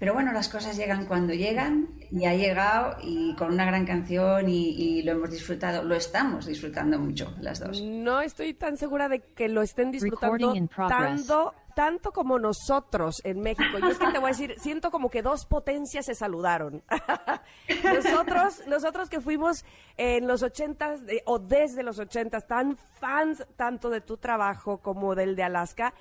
[0.00, 4.48] Pero bueno, las cosas llegan cuando llegan y ha llegado y con una gran canción
[4.48, 7.82] y, y lo hemos disfrutado, lo estamos disfrutando mucho las dos.
[7.82, 10.54] No estoy tan segura de que lo estén disfrutando
[10.88, 13.78] tanto, tanto como nosotros en México.
[13.78, 16.82] Y es que te voy a decir, siento como que dos potencias se saludaron.
[17.84, 19.64] nosotros, nosotros que fuimos
[19.96, 25.14] en los ochentas de- o desde los ochentas tan fans tanto de tu trabajo como
[25.14, 25.92] del de Alaska,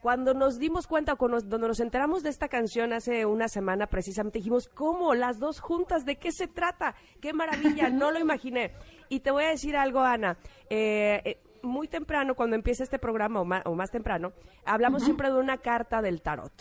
[0.00, 4.38] cuando nos dimos cuenta, o cuando nos, enteramos de esta canción hace una semana precisamente,
[4.38, 5.14] dijimos, ¿cómo?
[5.14, 6.94] Las dos juntas, ¿de qué se trata?
[7.20, 7.90] ¡Qué maravilla!
[7.90, 8.72] No lo imaginé.
[9.08, 10.38] Y te voy a decir algo, Ana.
[10.70, 14.32] Eh, eh, muy temprano, cuando empieza este programa, o más, o más temprano,
[14.64, 16.52] hablamos siempre de una carta del tarot.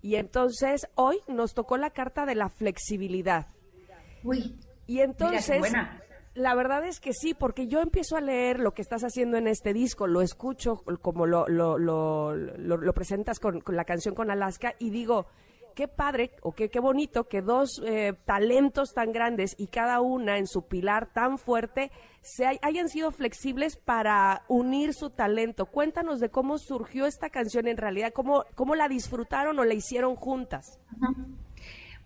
[0.00, 3.46] Y entonces, hoy nos tocó la carta de la flexibilidad.
[4.24, 6.01] Uy, Y mira entonces, qué buena.
[6.34, 9.46] La verdad es que sí, porque yo empiezo a leer lo que estás haciendo en
[9.46, 14.74] este disco, lo escucho como lo, lo, lo, presentas con, con la canción con Alaska
[14.78, 15.26] y digo,
[15.74, 20.36] qué padre o qué, qué bonito que dos eh, talentos tan grandes y cada una
[20.38, 21.90] en su pilar tan fuerte
[22.20, 25.66] se hay- hayan sido flexibles para unir su talento.
[25.66, 30.14] Cuéntanos de cómo surgió esta canción en realidad, cómo, cómo la disfrutaron o la hicieron
[30.16, 30.78] juntas.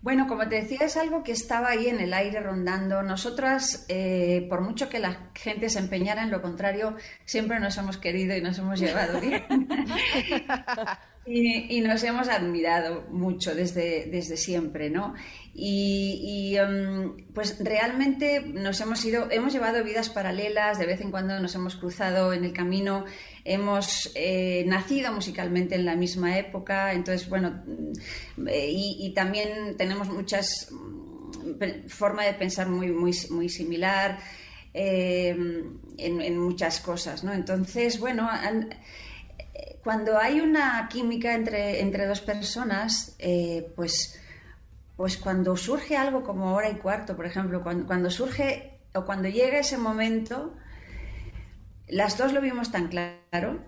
[0.07, 3.03] Bueno, como te decía, es algo que estaba ahí en el aire rondando.
[3.03, 6.95] Nosotras, eh, por mucho que la gente se empeñara en lo contrario,
[7.25, 9.43] siempre nos hemos querido y nos hemos llevado bien.
[11.25, 15.13] y, nos hemos admirado mucho desde, desde siempre, ¿no?
[15.53, 21.37] Y, em, pues realmente nos hemos ido, hemos llevado vidas paralelas, de vez en cuando
[21.41, 23.03] nos hemos cruzado en el camino,
[23.47, 30.69] hemos eh, nacido musicalmente en la misma época, entonces, bueno, mm, y, también tenemos muchas
[30.71, 34.19] mm, forma de pensar muy, muy, muy similar
[34.73, 37.33] em, en, muchas cosas, ¿no?
[37.33, 38.29] Entonces, bueno,
[39.83, 44.19] cuando hay una química entre, entre dos personas, eh, pues
[44.97, 49.59] pues cuando surge algo como hora y cuarto, por ejemplo, cuando, surge o cuando llega
[49.59, 50.55] ese momento,
[51.87, 53.59] las dos lo vimos tan claro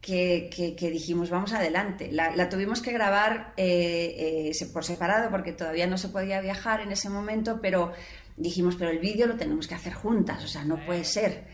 [0.00, 2.10] que, dijimos, vamos adelante.
[2.12, 6.92] La, tuvimos que grabar eh, eh, por separado porque todavía no se podía viajar en
[6.92, 7.92] ese momento, pero
[8.36, 11.46] dijimos, pero el vídeo lo tenemos que hacer juntas, o sea, no puede ser.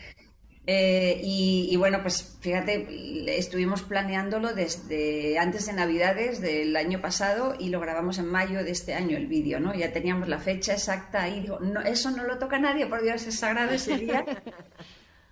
[0.67, 7.69] Eh, y, bueno, pues fíjate, estuvimos planeándolo desde antes de Navidades del año pasado y
[7.69, 9.75] lo grabamos en mayo de este año el vídeo, ¿no?
[9.75, 13.27] Ya teníamos la fecha exacta y digo, no, eso no lo toca nadie, por Dios,
[13.27, 14.25] es sagrado ese día.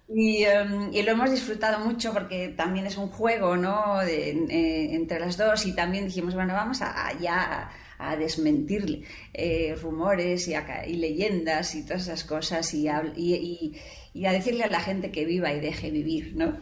[0.09, 4.03] Em, y, lo hemos disfrutado mucho porque también es un juego, ¿no?
[4.03, 10.49] Eh, entre las dos y también dijimos, bueno, vamos a, ya a desmentir eh, rumores
[10.49, 10.55] y,
[10.87, 13.81] y, leyendas y todas esas cosas y, y
[14.15, 16.57] y a decirle a la gente que viva y deje vivir, ¿no?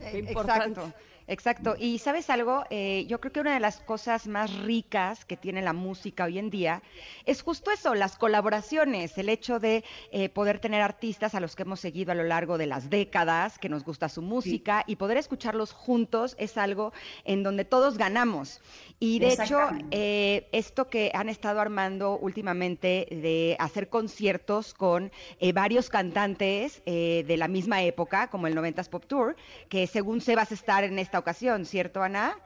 [0.00, 0.92] Exacto.
[1.26, 1.74] Exacto.
[1.78, 5.62] Y sabes algo, eh, yo creo que una de las cosas más ricas que tiene
[5.62, 6.82] la música hoy en día
[7.24, 11.62] es justo eso, las colaboraciones, el hecho de eh, poder tener artistas a los que
[11.62, 15.16] hemos seguido a lo largo de las décadas, que nos gusta su música y poder
[15.16, 16.92] escucharlos juntos es algo
[17.24, 18.60] en donde todos ganamos.
[19.00, 19.58] Y de hecho,
[19.90, 27.24] eh, esto que han estado armando últimamente de hacer conciertos con eh, varios cantantes eh,
[27.26, 29.36] de la misma época, como el 90s Pop Tour,
[29.68, 32.36] que según se vas a estar en esta ocasión, ¿cierto, Ana?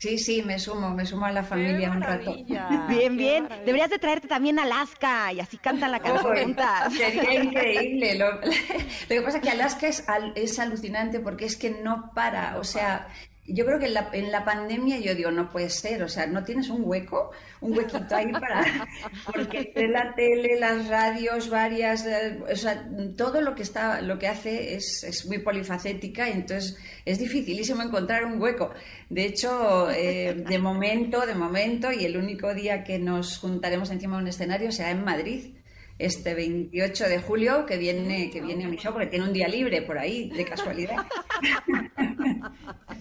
[0.00, 2.34] Sí, sí, me sumo, me sumo a la familia un rato.
[2.88, 3.46] Bien, bien.
[3.66, 6.94] Deberías de traerte también Alaska y así cantan la canción juntas.
[6.96, 8.14] Sería increíble.
[8.14, 10.02] Lo, que pasa es que Alaska es,
[10.36, 12.56] es alucinante porque es que no para.
[12.58, 13.08] O sea,
[13.52, 16.26] yo creo que en la, en la, pandemia yo digo, no puede ser, o sea,
[16.26, 17.30] no tienes un hueco,
[17.60, 18.64] un huequito ahí para,
[19.26, 24.28] porque la tele, las radios, varias, eh, o sea, todo lo que está, lo que
[24.28, 28.72] hace es, es muy polifacética y entonces es dificilísimo encontrar un hueco.
[29.08, 34.16] De hecho, eh, de momento, de momento, y el único día que nos juntaremos encima
[34.16, 35.54] de un escenario será en Madrid
[36.00, 39.48] este 28 de julio que viene que viene a mi show porque tiene un día
[39.48, 40.96] libre por ahí de casualidad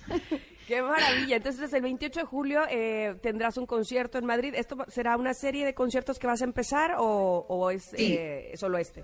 [0.67, 1.37] Qué maravilla.
[1.37, 4.53] Entonces, el 28 de julio eh, tendrás un concierto en Madrid.
[4.55, 9.03] ¿Esto será una serie de conciertos que vas a empezar o, es eh, solo este?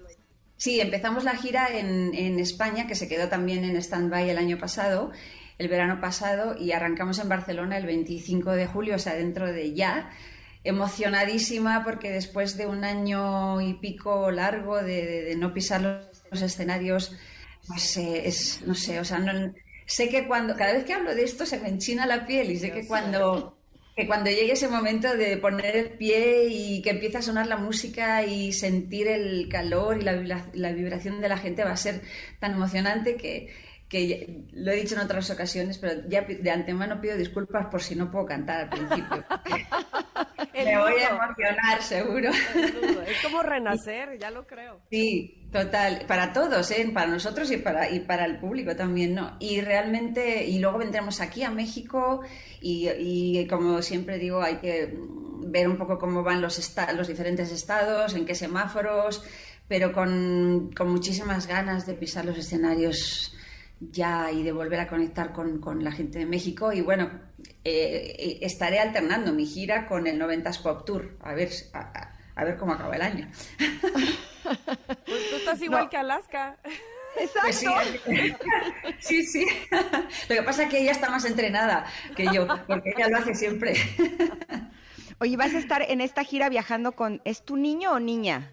[0.58, 4.58] Sí, empezamos la gira en, en España, que se quedó también en stand-by el año
[4.58, 5.12] pasado,
[5.58, 9.74] el verano pasado, y arrancamos en Barcelona el 25 de julio, o sea, dentro de
[9.74, 10.12] ya
[10.66, 17.16] emocionadísima porque después de un año y pico largo de, no pisar los, escenarios,
[17.68, 19.54] pues eh, es, no sé, o sea, no,
[19.86, 22.58] sé que cuando, cada vez que hablo de esto se me enchina la piel y
[22.58, 23.58] sé que cuando,
[23.96, 27.58] que cuando llegue ese momento de poner el pie y que empiece a sonar la
[27.58, 32.02] música y sentir el calor y la, la vibración de la gente va a ser
[32.40, 33.54] tan emocionante que,
[33.90, 37.96] que lo he dicho en otras ocasiones, pero ya de antemano pido disculpas por si
[37.96, 39.24] no puedo cantar al principio.
[40.54, 42.30] Me voy a emocionar, seguro.
[42.30, 44.82] Es como renacer, ya lo creo.
[44.90, 46.06] Sí, total.
[46.08, 46.90] Para todos, ¿eh?
[46.94, 49.36] para nosotros y para, y para el público también, ¿no?
[49.40, 52.22] Y realmente, y luego vendremos aquí a México
[52.62, 54.98] y, y como siempre digo, hay que
[55.46, 59.24] ver un poco cómo van los, los diferentes estados, en qué semáforos,
[59.68, 63.36] pero con, con muchísimas ganas de pisar los escenarios
[63.92, 66.72] ya y de volver a conectar con, la gente de México.
[66.72, 67.10] Y bueno,
[67.64, 72.58] eh, eh, estaré alternando mi gira con el 90s Pop Tour, a ver, a, ver
[72.58, 73.30] cómo acaba el año.
[74.46, 76.56] Pues tú estás igual que Alaska.
[77.42, 77.56] Pues
[79.00, 79.26] sí.
[79.26, 79.48] sí,
[80.30, 83.34] Lo que pasa es que ella está más entrenada que yo, porque ella lo hace
[83.34, 83.74] siempre.
[85.20, 87.22] Oye, vas a estar en esta gira viajando con.
[87.24, 88.52] ¿Es tu niño o niña?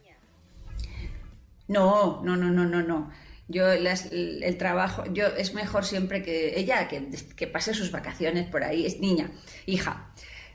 [1.67, 3.11] No, no, no, no, no, no.
[3.49, 8.63] Yo el trabajo, yo es mejor siempre que ella que, que, pase sus vacaciones por
[8.65, 9.31] ahí, es niña,
[9.67, 10.13] hija,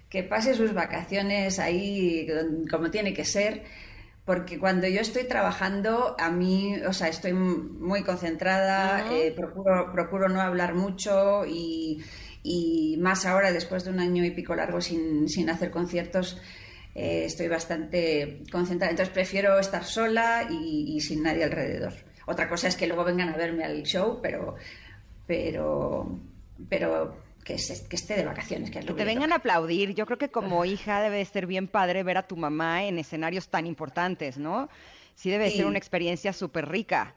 [0.09, 2.27] que pase sus vacaciones ahí
[2.71, 3.63] como tiene que ser,
[4.25, 10.27] porque cuando yo estoy trabajando, a mí, o sea, estoy muy concentrada, eh, procuro, procuro
[10.29, 12.03] no hablar mucho y,
[12.43, 16.41] y más ahora después de un año y pico largo sin, sin hacer conciertos.
[16.95, 21.93] eh, estoy bastante concentrada, entonces prefiero estar sola y, y sin nadie alrededor.
[22.27, 24.55] Otra cosa es que luego vengan a verme al show, pero,
[25.25, 26.19] pero,
[26.69, 29.93] pero que, se- que esté de vacaciones, que es lo Que te vengan a aplaudir.
[29.95, 32.99] Yo creo que como hija debe de ser bien padre ver a tu mamá en
[32.99, 34.69] escenarios tan importantes, ¿no?
[35.15, 35.57] Sí debe Sí.
[35.57, 37.15] ser una experiencia súper rica.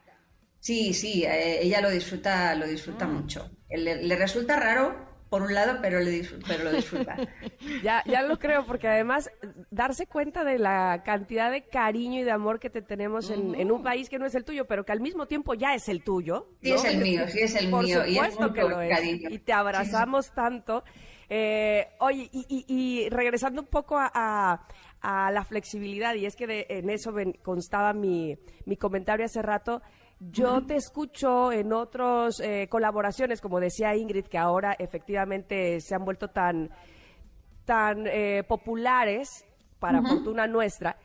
[0.61, 3.51] Sí, sí, eh, ella lo disfruta, lo disfruta mucho.
[3.69, 4.95] Le, le resulta raro,
[5.31, 7.17] por un lado, pero, le disfr- pero lo disfruta.
[7.83, 9.31] Ya, ya lo creo, porque además
[9.71, 13.71] darse cuenta de la cantidad de cariño y de amor que te tenemos en, en
[13.71, 16.03] un país que no es el tuyo, pero que al mismo tiempo ya es el
[16.03, 16.49] tuyo.
[16.61, 18.83] Sí, es el mío, sí, es el Por mío, y es supuesto que mutuo lo
[18.83, 18.91] es.
[18.91, 19.29] cariño.
[19.31, 20.83] Y te abrazamos tanto.
[21.29, 22.65] Eh, oye, y, y-
[23.05, 24.67] y regresando un poco a, a-
[25.03, 29.41] a la flexibilidad, y es que de- en eso ven- constaba mi, mi comentario hace
[29.43, 29.81] rato.
[30.21, 36.29] Yo te escucho en otras colaboraciones, como decía Ingrid, que ahora efectivamente se han vuelto
[36.29, 36.71] tan,
[37.65, 39.47] tan eh, populares,
[39.79, 40.99] para fortuna nuestra,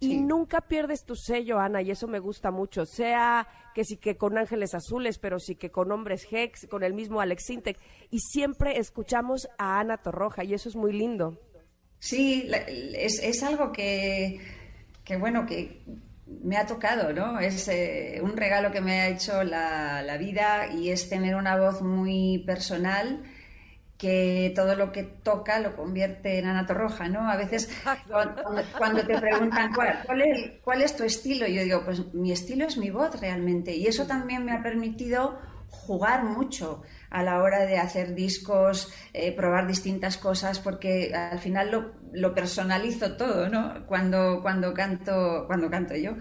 [0.00, 2.86] y nunca pierdes tu sello, Ana, y eso me gusta mucho.
[2.86, 6.94] Sea que sí que con Ángeles Azules, pero sí que con Hombres Hex, con el
[6.94, 7.78] mismo Alex Sintek,
[8.10, 11.38] y siempre escuchamos a Ana Torroja, y eso es muy lindo.
[11.98, 12.50] Sí,
[12.96, 14.40] es, es algo que,
[15.04, 15.82] que, bueno, que
[16.42, 17.38] me ha tocado, ¿no?
[17.38, 21.56] Es eh, un regalo que me ha hecho la, la vida y es tener una
[21.56, 23.22] voz muy personal
[23.98, 27.30] que todo lo que toca lo convierte en Ana Torroja, ¿no?
[27.30, 27.70] A veces
[28.08, 28.42] cuando,
[28.76, 32.66] cuando te preguntan ¿cuál, cuál es, cuál es tu estilo, yo digo, pues mi estilo
[32.66, 37.66] es mi voz realmente y eso también me ha permitido jugar mucho a la hora
[37.66, 43.86] de hacer discos, eh, probar distintas cosas, porque al final lo, lo personalizo todo, ¿no?
[43.86, 46.12] Cuando, cuando, canto, cuando canto yo.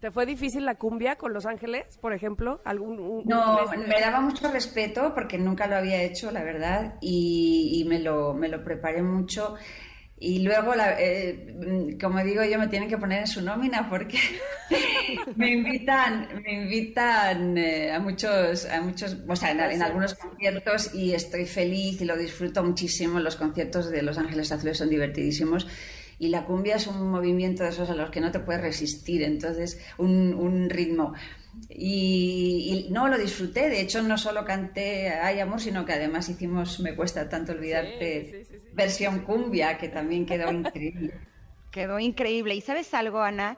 [0.00, 2.60] ¿Te fue difícil la cumbia con Los Ángeles, por ejemplo?
[2.64, 6.94] ¿Algún, un- No, un- me daba mucho respeto porque nunca lo había hecho, la verdad,
[7.02, 9.56] y, y me, lo, me lo preparé mucho.
[10.22, 14.18] Y luego, la- eh, como digo yo, me tienen que poner en su nómina porque
[15.36, 20.94] me invitan, me invitan eh, a muchos, a muchos, o sea, en, en algunos conciertos
[20.94, 23.18] y estoy feliz y lo disfruto muchísimo.
[23.18, 25.66] Los conciertos de Los Ángeles Azules son divertidísimos.
[26.18, 29.22] Y la cumbia es un movimiento de esos a los que no te puedes resistir,
[29.22, 31.14] entonces un, un ritmo.
[31.68, 36.28] Y, y no, lo disfruté, de hecho no solo canté Ay Amor, sino que además
[36.28, 38.68] hicimos Me cuesta tanto olvidarte sí, sí, sí.
[38.72, 41.14] versión cumbia, que también quedó increíble.
[41.70, 42.54] Quedó increíble.
[42.56, 43.56] ¿Y sabes algo, Ana?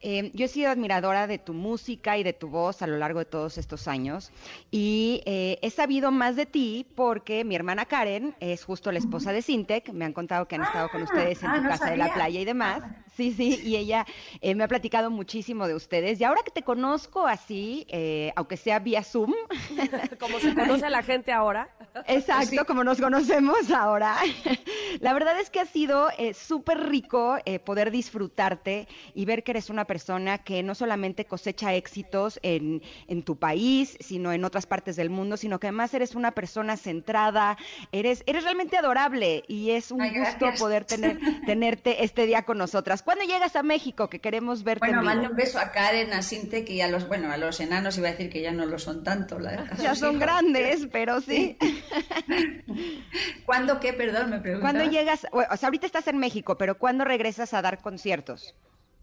[0.00, 3.20] Eh, yo he sido admiradora de tu música y de tu voz a lo largo
[3.20, 4.32] de todos estos años
[4.70, 9.32] y eh, he sabido más de ti porque mi hermana Karen es justo la esposa
[9.32, 9.90] de Sintec.
[9.94, 12.08] Me han contado que han estado con ustedes en ah, tu no casa de la
[12.08, 12.12] sabía.
[12.12, 12.84] playa y demás.
[13.16, 14.06] Sí, sí, y ella
[14.40, 16.20] eh, me ha platicado muchísimo de ustedes.
[16.20, 19.32] Y ahora que te conozco así, eh, aunque sea vía Zoom,
[20.18, 21.68] Como se conoce a la gente ahora.
[22.06, 24.16] Exacto, como nos conocemos ahora.
[25.00, 29.52] La verdad es que ha sido eh, súper rico eh, poder disfrutarte y ver que
[29.52, 34.66] eres una persona que no solamente cosecha éxitos en, en tu país, sino en otras
[34.66, 37.56] partes del mundo, sino que además eres una persona centrada,
[37.92, 40.60] eres, eres realmente adorable y es un Ay, gusto gracias.
[40.60, 43.02] poder tener, tenerte este día con nosotras.
[43.04, 44.08] ¿Cuándo llegas a México?
[44.08, 47.30] Que queremos verte Bueno, mando un beso a Karen, a Sinte, que a los, bueno,
[47.30, 49.38] a los enanos iba a decir que ya no lo son tanto.
[49.38, 50.20] la- Ya son hijos.
[50.20, 51.56] grandes, pero sí.
[53.46, 53.92] ¿Cuándo qué?
[53.92, 54.72] Perdón, me preguntabas.
[54.74, 55.26] ¿Cuándo llegas?
[55.32, 58.54] O sea, ahorita estás en México, pero ¿cuándo regresas a dar conciertos?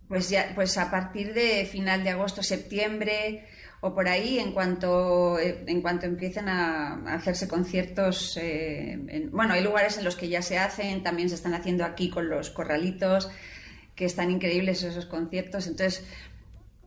[0.07, 3.47] Pues ya, pues a partir de final de agosto, septiembre
[3.79, 9.31] o por ahí, en cuanto eh, en cuanto empiecen a, a hacerse conciertos, eh, en-
[9.31, 12.29] bueno, hay lugares en los que ya se hacen, también se están haciendo aquí con
[12.29, 13.29] los corralitos,
[14.01, 15.67] que están increíbles esos conciertos.
[15.67, 16.03] Entonces,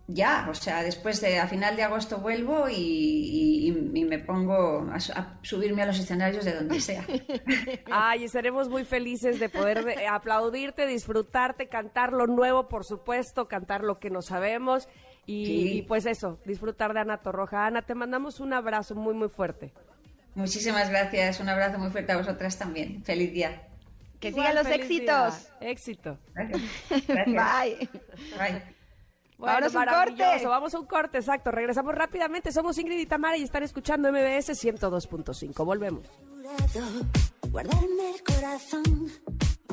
[0.09, 4.89] ya, o sea, después de a final de agosto vuelvo y, y- y me pongo
[4.93, 7.07] a, su- a subirme a los escenarios de donde sea.
[7.93, 13.85] Ay, estaremos muy felices de poder de- aplaudirte, disfrutarte, cantar lo nuevo, por supuesto, cantar
[13.85, 14.89] lo que no sabemos
[15.25, 15.73] y, Sí.
[15.79, 17.65] y pues eso, disfrutar de Ana Torroja.
[17.65, 19.73] Ana, te mandamos un abrazo muy, muy fuerte.
[20.35, 23.05] Muchísimas gracias, un abrazo muy fuerte a vosotras también.
[23.05, 23.69] Feliz día.
[24.25, 25.35] Que Igual, sigan los feliz éxitos.
[25.61, 26.19] Éxito.
[26.33, 26.63] Gracias.
[27.07, 27.27] Gracias.
[27.27, 27.91] Bye.
[28.39, 28.63] Bye.
[29.37, 30.47] Bueno, Vámonos a un corte.
[30.47, 31.51] Vamos a un corte, exacto.
[31.51, 32.51] Regresamos rápidamente.
[32.51, 35.63] Somos Ingrid y Tamara y están escuchando MBS 102.5.
[35.67, 36.07] Volvemos.
[37.51, 39.13] guardarme el corazón.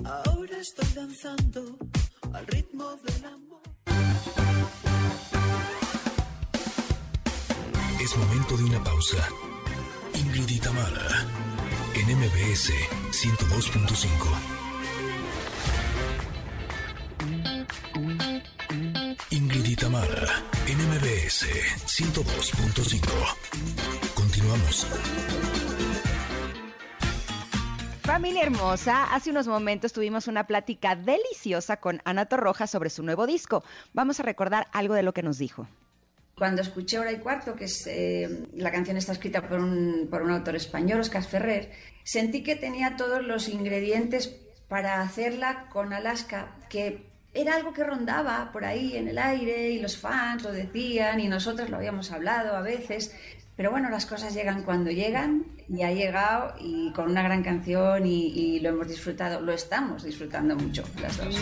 [0.04, 1.78] Ahora estoy danzando
[2.34, 3.62] al ritmo del amor.
[8.02, 9.30] Es momento de una pausa.
[10.14, 11.26] Ingrid y Tamara,
[11.96, 12.72] en MBS
[13.12, 14.08] 102.5.
[19.32, 21.48] Ingrid y Tamara, en MBS
[21.86, 23.10] 102.5.
[24.14, 24.88] Continuamos.
[28.04, 33.28] Familia hermosa, hace unos momentos tuvimos una plática deliciosa con Ana Torroja sobre su nuevo
[33.28, 33.64] disco.
[33.94, 35.68] Vamos a recordar algo de lo que nos dijo.
[36.42, 40.24] Cuando escuché Hora y Cuarto, que es eh, la canción está escrita por un, por
[40.24, 41.70] un autor español, Oscar Ferrer,
[42.04, 44.36] sentí que tenía todos los ingredientes
[44.68, 49.80] para hacerla con Alaska, que era algo que rondaba por ahí en el aire y
[49.80, 53.16] los fans lo decían y nosotros lo habíamos hablado a veces.
[53.56, 58.08] Pero bueno, las cosas llegan cuando llegan y ha llegado y con una gran canción
[58.08, 61.36] y, y lo hemos disfrutado, lo estamos disfrutando mucho las dos.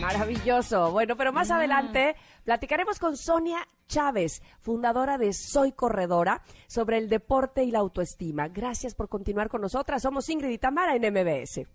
[0.00, 0.90] Maravilloso.
[0.90, 7.64] Bueno, pero más adelante platicaremos con Sonia Chávez, fundadora de Soy Corredora, sobre el deporte
[7.64, 8.48] y la autoestima.
[8.48, 10.02] Gracias por continuar con nosotras.
[10.02, 11.66] Somos Ingrid y Tamara en MBS.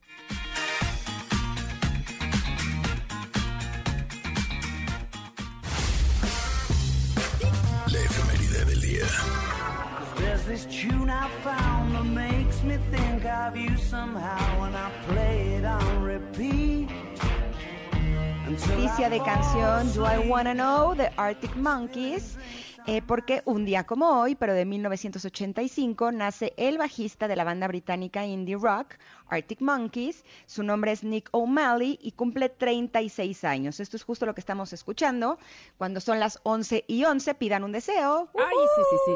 [7.91, 9.05] La efeméride del día.
[10.17, 15.57] There's this tune I found that makes me think of you somehow when I play
[15.57, 16.86] it on repeat.
[18.49, 20.29] Noticia de canción Do I.
[20.29, 22.37] Wanna Know de Arctic Monkeys.
[22.85, 27.67] eh, porque un día como hoy, pero de 1985, nace el bajista de la banda
[27.67, 28.95] británica indie rock,
[29.27, 30.23] Arctic Monkeys.
[30.45, 33.81] Su nombre es Nick O'Malley y cumple 36 años.
[33.81, 35.37] Esto es justo lo que estamos escuchando.
[35.77, 38.29] Cuando son las 11 y 11, pidan un deseo.
[38.33, 39.13] Ay, sí, sí,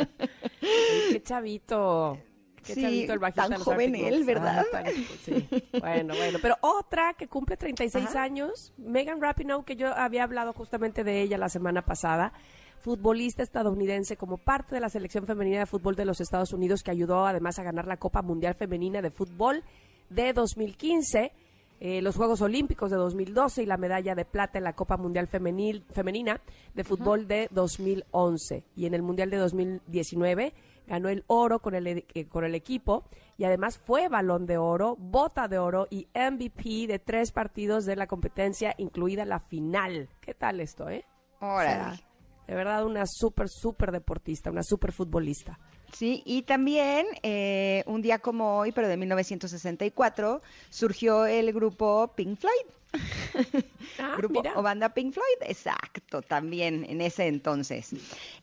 [0.00, 0.18] sí.
[1.12, 2.18] Qué chavito.
[2.64, 4.24] Qué Sí, chavito el bajista tan joven él.
[4.24, 4.58] ¿verdad?
[4.60, 4.86] Ah, tan-
[5.24, 5.48] sí.
[5.80, 6.38] Bueno, bueno.
[6.42, 11.38] Pero otra que cumple 36 años, Megan Rapinoe, que yo había hablado justamente de ella
[11.38, 12.32] la semana pasada,
[12.80, 16.90] futbolista estadounidense como parte de la selección femenina de fútbol de los Estados Unidos, que
[16.90, 19.64] ayudó además a ganar la Copa Mundial Femenina de Fútbol
[20.10, 21.32] de 2015.
[21.80, 25.28] eh, los Juegos Olímpicos de 2012 y la medalla de plata en la Copa Mundial
[25.28, 26.40] Femenil, Femenina
[26.74, 28.64] de Fútbol de 2011.
[28.74, 30.54] Y en el Mundial de 2019
[30.88, 33.04] ganó el oro con el, eh, con el equipo
[33.36, 37.94] y además fue balón de oro, bota de oro y MVP de tres partidos de
[37.94, 40.08] la competencia, incluida la final.
[40.20, 41.04] ¿Qué tal esto, eh?
[41.40, 41.92] Órale.
[41.92, 42.08] O sea,
[42.48, 45.58] de verdad una súper, súper deportista, una súper futbolista.
[45.92, 52.38] Sí, y también eh, un día como hoy, pero de 1964, surgió el grupo Pink
[52.38, 52.52] Floyd.
[54.00, 54.52] Ah, grupo mira.
[54.56, 57.90] o banda Pink Floyd, exacto, también en ese entonces.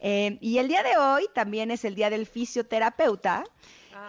[0.02, 3.46] Eh, y el día de hoy también es el día del fisioterapeuta.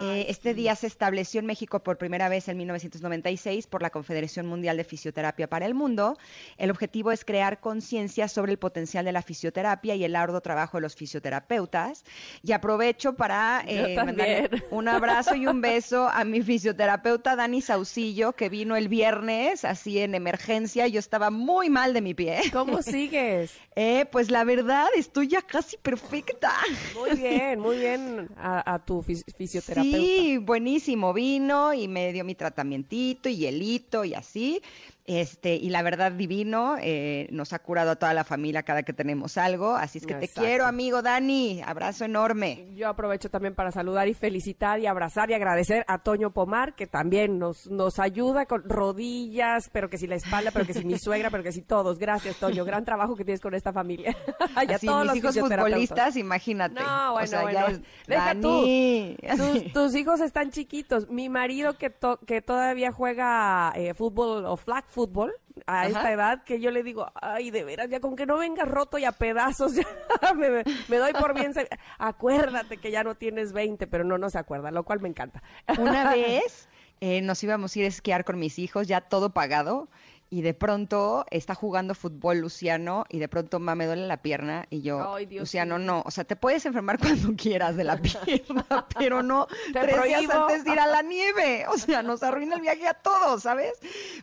[0.01, 4.45] Eh, este día se estableció en México por primera vez en 1996 por la Confederación
[4.45, 6.17] Mundial de Fisioterapia para el Mundo.
[6.57, 10.77] El objetivo es crear conciencia sobre el potencial de la fisioterapia y el arduo trabajo
[10.77, 12.03] de los fisioterapeutas.
[12.43, 14.49] Y aprovecho para eh, también.
[14.71, 19.99] un abrazo y un beso a mi fisioterapeuta Dani Saucillo, que vino el viernes así
[19.99, 20.87] en emergencia.
[20.87, 22.41] Yo estaba muy mal de mi pie.
[22.53, 23.53] ¿Cómo sigues?
[23.79, 26.51] Eh, pues la verdad, estoy ya casi perfecta.
[26.95, 29.76] Muy bien, muy bien a, a tu fis- fisioterapeuta.
[29.83, 31.13] Sí, buenísimo.
[31.13, 34.61] Vino y me dio mi tratamientito y hielito y así.
[35.07, 38.91] Este, y la verdad, divino, eh, nos ha curado a toda la familia cada que
[38.91, 39.73] tenemos algo.
[39.73, 41.61] Así es que te quiero, amigo Dani.
[41.65, 42.67] Abrazo enorme.
[42.75, 46.87] Yo aprovecho también para saludar y felicitar y abrazar y agradecer a Toño Pomar, que
[46.87, 50.97] también nos, nos ayuda con rodillas, pero que si la espalda, pero que si mi
[50.99, 51.99] suegra, pero que si todos.
[51.99, 52.65] Gracias, Toño.
[52.65, 54.13] Gran trabajo que tienes con esta familia.
[54.67, 56.81] y a Así, todos mis los hijos futbolistas, imagínate.
[56.81, 57.59] No, bueno, o sea, bueno.
[57.59, 58.41] ya es Deja Dani.
[58.41, 59.37] tú.
[59.37, 61.09] Tus, tus hijos están chiquitos.
[61.09, 65.31] Mi marido que, to- que todavía juega eh, fútbol o flag fútbol
[65.67, 65.87] a Ajá.
[65.89, 68.97] esta edad, que yo le digo, ay, de veras, ya con que no vengas roto
[68.97, 69.73] y a pedazos,
[70.21, 70.63] ya me,
[70.97, 71.53] doy por bien.
[71.99, 75.43] Acuérdate que ya no tienes 20, pero no, no se acuerda, lo cual me encanta.
[75.77, 76.67] Una vez
[76.99, 79.87] eh, nos íbamos a ir a esquiar con mis hijos, ya todo pagado,
[80.29, 84.65] y de pronto está jugando fútbol Luciano, y de pronto ma, me duele la pierna,
[84.69, 87.97] y yo, Ay, Dios Luciano, no, o sea, te puedes enfermar cuando quieras de la
[88.01, 88.65] pierna,
[88.97, 92.55] pero no Te tres días antes de ir a la nieve, o sea, nos arruina
[92.55, 93.73] el viaje a todos, ¿sabes?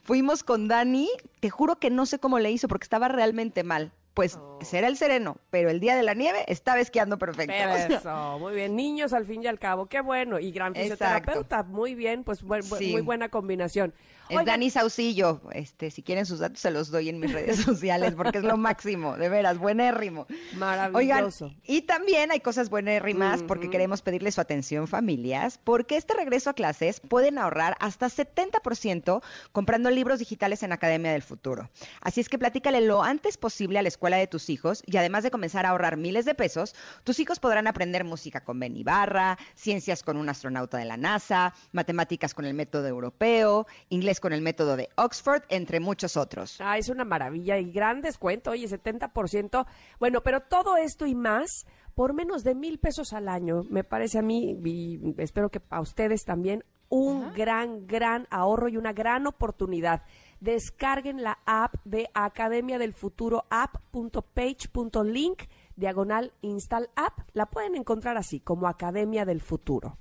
[0.02, 1.09] Fuimos con Dani,
[1.40, 3.92] te juro que no sé cómo le hizo, porque estaba realmente mal.
[4.14, 4.61] Pues Oh.
[4.62, 7.52] será el sereno, pero el día de la nieve estaba esquiando perfecto.
[8.09, 8.76] Eso, muy bien.
[8.76, 10.38] Niños al fin y al cabo, qué bueno.
[10.38, 11.05] Y gran Exacto.
[11.05, 12.44] fisioterapeuta, muy bien, pues
[12.78, 12.92] Sí.
[12.92, 13.92] muy buena combinación.
[14.28, 15.42] Es Oigan, Dani Saucillo.
[15.52, 18.56] Este, si quieren sus datos se los doy en mis redes sociales porque es lo
[18.56, 20.26] máximo, de veras, buenérrimo.
[20.30, 21.52] Oigan, Maravilloso.
[21.64, 26.54] y también hay cosas buenérrimas porque queremos pedirle su atención familias, porque este regreso a
[26.54, 29.22] clases pueden ahorrar hasta 70%
[29.52, 31.68] comprando libros digitales en Academia del Futuro.
[32.00, 35.22] Así es que platícale lo antes posible a la escuela de tus hijos y además
[35.22, 39.38] de comenzar a ahorrar miles de pesos, tus hijos podrán aprender música con Ben Ibarra,
[39.54, 44.42] ciencias con un astronauta de la NASA, matemáticas con el método europeo, inglés con el
[44.42, 46.60] método de Oxford, entre muchos otros.
[46.60, 49.66] Ah, es una maravilla y gran descuento, oye, 70%.
[49.98, 53.62] Bueno, pero todo esto y más por menos de mil pesos al año.
[53.70, 58.76] Me parece a mí, y espero que a ustedes también, un gran, gran ahorro y
[58.76, 60.02] una gran oportunidad.
[60.40, 65.42] Descarguen la app de Academia del Futuro, app.page.link,
[65.76, 67.20] diagonal install app.
[67.32, 69.98] La pueden encontrar así, como Academia del Futuro.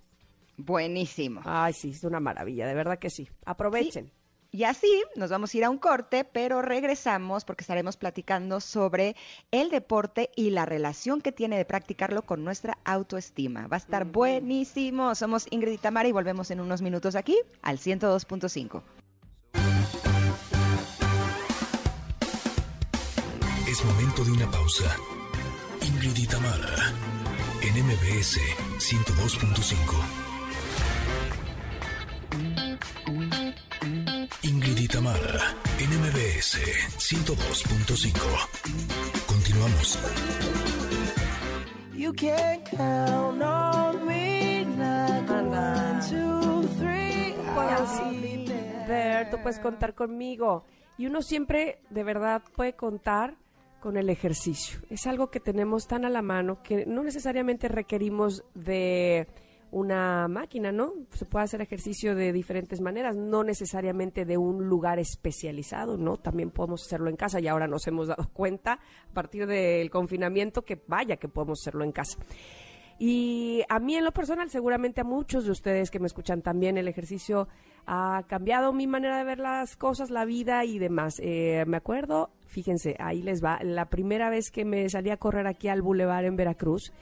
[0.66, 1.42] Buenísimo.
[1.44, 3.28] Ay, sí, es una maravilla, de verdad que sí.
[3.46, 4.12] Aprovechen.
[4.50, 9.16] Y así nos vamos a ir a un corte, pero regresamos porque estaremos platicando sobre
[9.50, 13.68] el deporte y la relación que tiene de practicarlo con nuestra autoestima.
[13.68, 15.16] Va a estar buenísimo.
[15.16, 18.84] Somos Ingrid y Tamara y volvemos en unos minutos aquí al 102.5.
[23.68, 24.96] Es momento de una pausa.
[25.82, 26.94] Ingrid y Tamara
[27.64, 28.40] en MBS
[28.78, 30.23] 102.5.
[34.42, 36.58] Ingrid y Tamara en MBS
[36.98, 39.28] 102.5.
[39.28, 40.00] Continuamos.
[41.94, 47.36] You can count on me like one, two, three.
[47.56, 48.86] I'll be there.
[48.88, 50.66] Ver, tú puedes contar conmigo.
[50.98, 53.36] Y uno siempre, de verdad, puede contar
[53.80, 54.80] con el ejercicio.
[54.90, 59.28] Es algo que tenemos tan a la mano que no necesariamente requerimos de
[59.74, 60.94] una máquina, ¿no?
[61.14, 66.18] Se puede hacer ejercicio de diferentes maneras, no necesariamente de un lugar especializado, ¿no?
[66.18, 70.62] También podemos hacerlo en casa y ahora nos hemos dado cuenta a partir del confinamiento
[70.62, 72.20] que vaya que podemos hacerlo en casa.
[73.00, 76.78] Y a mí en lo personal, seguramente a muchos de ustedes que me escuchan también,
[76.78, 77.48] el ejercicio
[77.88, 81.16] ha cambiado mi manera de ver las cosas, la vida y demás.
[81.20, 85.48] Eh, me acuerdo, fíjense, ahí les va, la primera vez que me salí a correr
[85.48, 86.94] aquí al Boulevard en Veracruz,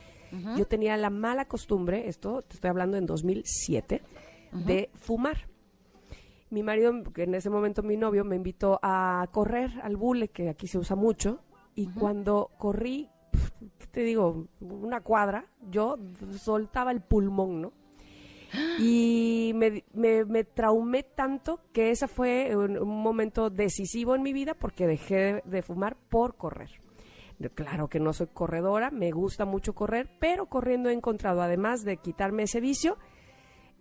[0.58, 4.02] yo tenía la mala costumbre, esto te estoy hablando en 2007,
[4.54, 5.48] de fumar.
[6.50, 10.50] Mi marido, que en ese momento mi novio, me invitó a correr al bule, que
[10.50, 11.40] aquí se usa mucho,
[11.76, 13.10] y cuando corrí,
[13.78, 14.48] ¿qué te digo?
[14.60, 15.98] Una cuadra, yo
[16.38, 17.74] soltaba el pulmón, ¿no?
[18.80, 24.34] Y me, me, me traumé tanto que ese fue un, un momento decisivo en mi
[24.34, 26.70] vida porque dejé de, de fumar por correr.
[27.50, 31.98] Claro que no soy corredora, me gusta mucho correr, pero corriendo he encontrado, además de
[31.98, 32.98] quitarme ese vicio,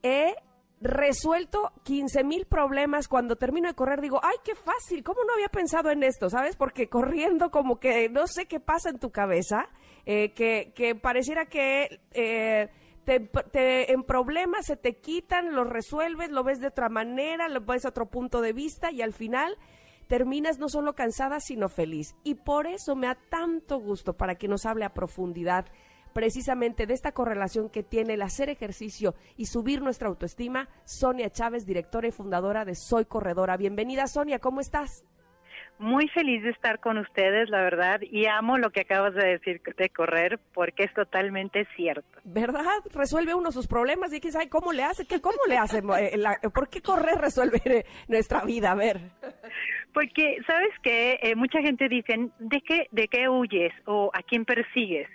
[0.03, 0.35] he
[0.81, 3.07] resuelto 15 mil problemas.
[3.07, 6.31] Cuando termino de correr digo, ay, qué fácil, ¿cómo no había pensado en esto?
[6.31, 6.57] ¿Sabes?
[6.57, 9.69] Porque corriendo como que no sé qué pasa en tu cabeza,
[10.07, 12.01] eh, que, que pareciera que...
[12.13, 12.69] eh,
[13.05, 17.63] te, te- en problemas se te quitan, los resuelves, lo ves de otra manera, lo
[17.63, 19.57] ves a otro punto de vista y al final
[20.11, 22.17] terminas no solo cansada, sino feliz.
[22.25, 25.67] Y por eso me da tanto gusto para que nos hable a profundidad
[26.13, 31.65] precisamente de esta correlación que tiene el hacer ejercicio y subir nuestra autoestima, Sonia Chávez,
[31.65, 33.57] directora y fundadora de Soy Corredora.
[33.57, 35.05] Bienvenida, Sonia, ¿cómo estás?
[35.79, 39.63] Muy feliz de estar con ustedes, la verdad, y amo lo que acabas de decir
[39.63, 42.19] de correr porque es totalmente cierto.
[42.25, 42.83] ¿Verdad?
[42.93, 46.51] Resuelve uno sus problemas y quién sabe cómo le hace, ¿Qué, cómo le hace, eh,
[46.53, 48.73] ¿por qué correr resuelve nuestra vida?
[48.73, 49.01] A ver.
[49.93, 51.18] Porque, ¿sabes qué?
[51.22, 55.09] Eh, mucha gente dice, ¿de qué, ¿de qué huyes o a quién persigues?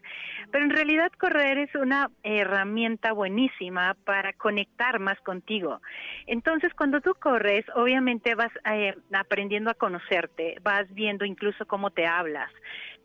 [0.51, 5.81] Pero en realidad correr es una herramienta buenísima para conectar más contigo.
[6.27, 12.05] Entonces, cuando tú corres, obviamente vas eh, aprendiendo a conocerte, vas viendo incluso cómo te
[12.05, 12.51] hablas,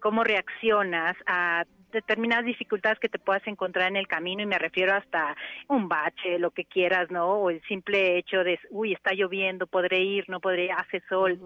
[0.01, 4.95] cómo reaccionas a determinadas dificultades que te puedas encontrar en el camino y me refiero
[4.95, 5.37] hasta
[5.69, 7.27] un bache, lo que quieras, ¿no?
[7.27, 11.41] O el simple hecho de, uy, está lloviendo, podré ir, no podré, hace sol.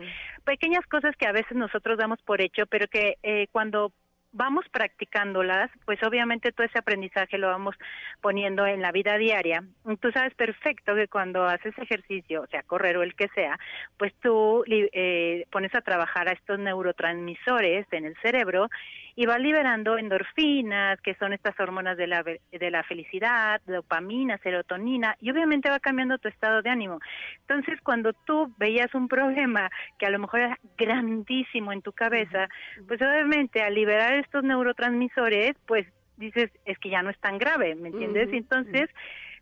[0.45, 3.93] Pequeñas cosas que a veces nosotros damos por hecho, pero que eh, cuando
[4.35, 7.77] vamos practicándolas, pues obviamente todo ese aprendizaje lo vamos
[8.21, 9.63] poniendo en la vida diaria.
[10.01, 13.59] Tú sabes perfecto que cuando haces ejercicio, o sea, correr o el que sea,
[13.97, 18.69] pues tú eh, pones a trabajar a estos neurotransmisores en el cerebro
[19.17, 25.17] y vas liberando endorfinas, que son estas hormonas de la, de la felicidad, dopamina, serotonina,
[25.21, 27.01] y obviamente va cambiando tu estado de ánimo.
[27.41, 32.49] Entonces, cuando tú veías un problema que a lo mejor era grandísimo en tu cabeza,
[32.89, 35.87] pues obviamente al liberar estos neurotransmisores, pues
[36.17, 38.29] dices, es que ya no es tan grave, ¿me entiendes?
[38.33, 38.89] Entonces,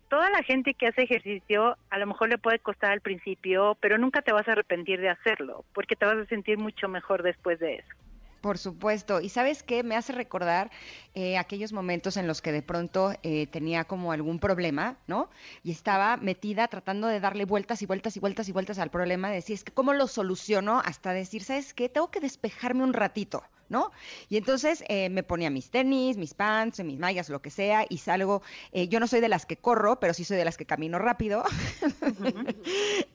[0.09, 3.97] toda la gente que hace ejercicio a lo mejor le puede costar al principio, pero
[3.97, 7.59] nunca te vas a arrepentir de hacerlo, porque te vas a sentir mucho mejor después
[7.59, 8.02] de eso.
[8.43, 9.21] Por supuesto.
[9.21, 10.69] Y sabes qué, me hace recordar
[11.15, 15.29] eh, aquellos momentos en los que de pronto eh, tenía como algún problema, ¿no?
[15.63, 19.29] Y estaba metida tratando de darle vueltas y vueltas y vueltas y vueltas al problema,
[19.29, 21.87] de decir, es que cómo lo soluciono hasta decir, ¿sabes qué?
[21.87, 23.91] Tengo que despejarme un ratito, ¿no?
[24.29, 27.97] Y entonces eh, me ponía mis tenis, mis pants, mis mallas, lo que sea, y
[27.97, 28.41] salgo.
[28.71, 30.99] eh, yo no soy de las que corro, pero sí soy de las que camino
[30.99, 31.43] rápido.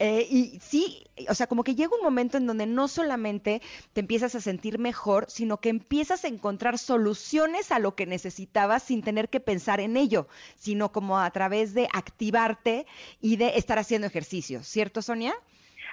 [0.00, 4.00] Eh, y sí, o sea, como que llega un momento en donde no solamente te
[4.00, 9.02] empiezas a sentir mejor, sino que empiezas a encontrar soluciones a lo que necesitabas sin
[9.02, 12.86] tener que pensar en ello, sino como a través de activarte
[13.20, 15.34] y de estar haciendo ejercicio, ¿cierto, Sonia?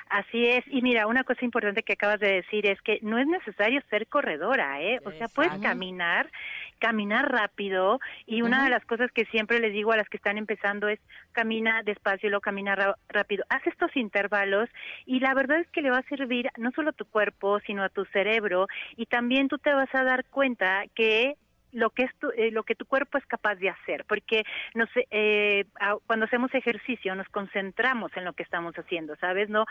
[0.08, 3.26] Así es, y mira, una cosa importante que acabas de decir es que no es
[3.26, 5.00] necesario ser corredora, ¿eh?
[5.04, 6.30] O sea, puedes caminar,
[6.78, 10.38] caminar rápido, y una de las cosas que siempre les digo a las que están
[10.38, 11.00] empezando es
[11.32, 13.46] camina despacio luego camina rápido.
[13.50, 14.70] Haz estos intervalos
[15.08, 17.84] y la verdad es que le va a servir no solo a tu cuerpo, sino
[17.84, 21.36] a tu cerebro, y también tú te vas a dar cuenta que
[21.76, 24.86] lo que es tu, eh, lo que tu cuerpo es capaz de hacer, porque no
[24.94, 25.66] sé, eh,
[26.08, 29.50] cuando hacemos ejercicio nos concentramos en lo que estamos haciendo, ¿sabes?
[29.50, 29.66] No,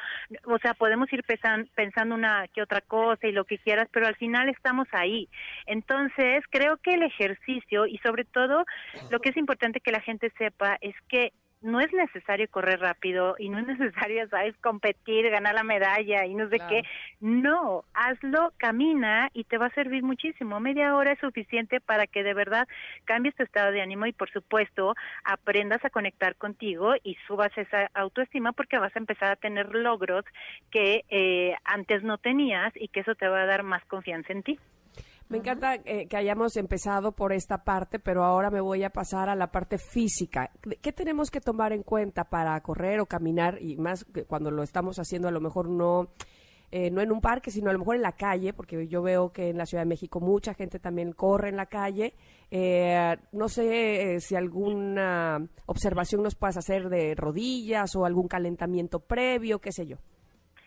[0.45, 4.07] o sea, podemos ir pesan- pensando una que otra cosa y lo que quieras, pero
[4.07, 5.29] al final estamos ahí.
[5.67, 8.65] Entonces, creo que el ejercicio y sobre todo
[9.11, 11.33] lo que es importante que la gente sepa es que
[11.65, 16.35] no es necesario correr rápido y no es necesario, ¿sabes?, competir, ganar la medalla y
[16.35, 16.69] no sé Claro.
[16.69, 16.83] qué.
[17.21, 20.61] No, hazlo, camina y te va a servir muchísimo.
[20.61, 22.69] Media hora es suficiente para que de verdad
[23.05, 24.95] cambies tu estado de ánimo y, por supuesto,
[25.25, 30.25] aprendas a conectar contigo y subas esa autoestima porque vas a empezar a tener logros
[30.71, 34.43] que eh, antes no tenías y que eso te va a dar más confianza en
[34.43, 34.61] ti.
[35.29, 39.29] Me encanta eh, que hayamos empezado por esta parte, pero ahora me voy a pasar
[39.29, 40.51] a la parte física.
[40.83, 43.59] ¿Qué tenemos que tomar en cuenta para correr o caminar?
[43.61, 46.11] Y más que cuando lo estamos haciendo, a lo mejor no,
[46.77, 49.33] eh, no en un parque, sino a lo mejor en la calle, porque yo veo
[49.33, 52.15] que en la Ciudad de México mucha gente también corre en la calle.
[52.51, 58.99] Eh, no sé eh, si alguna observación nos puedas hacer de rodillas o algún calentamiento
[58.99, 59.99] previo, qué sé yo.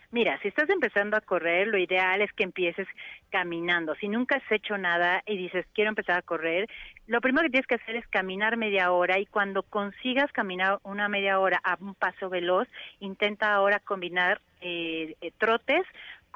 [0.09, 2.87] Mira, si estás empezando a correr, lo ideal es que empieces
[3.29, 3.93] caminando.
[3.95, 6.69] Si nunca has hecho nada y dices, quiero empezar a correr,
[7.07, 11.09] lo primero que tienes que hacer es caminar media hora y cuando consigas caminar una
[11.09, 12.69] media hora a un paso veloz,
[13.01, 15.83] intenta ahora combinar eh, eh, trotes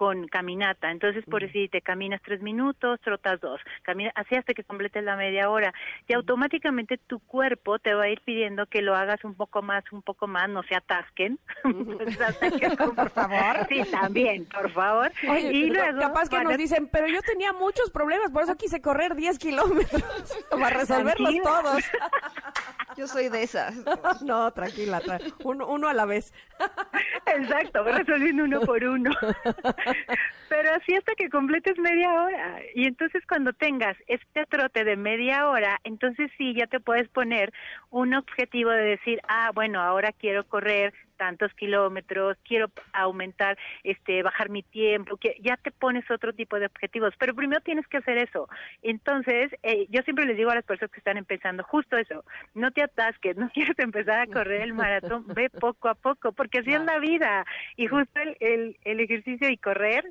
[0.01, 0.89] con caminata.
[0.89, 5.15] Entonces, por decir, te caminas tres minutos, trotas dos, camina, así hasta que completes la
[5.15, 5.75] media hora.
[6.07, 9.83] Y automáticamente tu cuerpo te va a ir pidiendo que lo hagas un poco más,
[9.91, 11.37] un poco más, no se atasquen.
[11.63, 13.67] Entonces, hasta que- por favor.
[13.69, 15.11] Sí, también, por favor.
[15.29, 18.55] Oye, y luego capaz que a- nos dicen, pero yo tenía muchos problemas, por eso
[18.57, 20.01] quise correr 10 kilómetros
[20.49, 21.43] para resolverlos Tranquila.
[21.43, 21.83] todos.
[23.01, 23.73] Yo soy de esas.
[24.21, 26.31] no, tranquila, tra- uno, uno a la vez.
[27.25, 29.09] Exacto, resolviendo uno por uno.
[30.49, 32.59] Pero así hasta que completes media hora.
[32.75, 37.51] Y entonces cuando tengas este trote de media hora, entonces sí ya te puedes poner
[37.89, 44.49] un objetivo de decir, ah, bueno, ahora quiero correr tantos kilómetros, quiero aumentar, este, bajar
[44.49, 48.17] mi tiempo, que ya te pones otro tipo de objetivos, pero primero tienes que hacer
[48.17, 48.49] eso.
[48.81, 52.71] Entonces, eh, yo siempre les digo a las personas que están empezando justo eso, no
[52.71, 56.73] te atasques, no quieres empezar a correr el maratón, ve poco a poco, porque así
[56.73, 57.45] es la vida.
[57.75, 60.03] Y justo el, el, el ejercicio y correr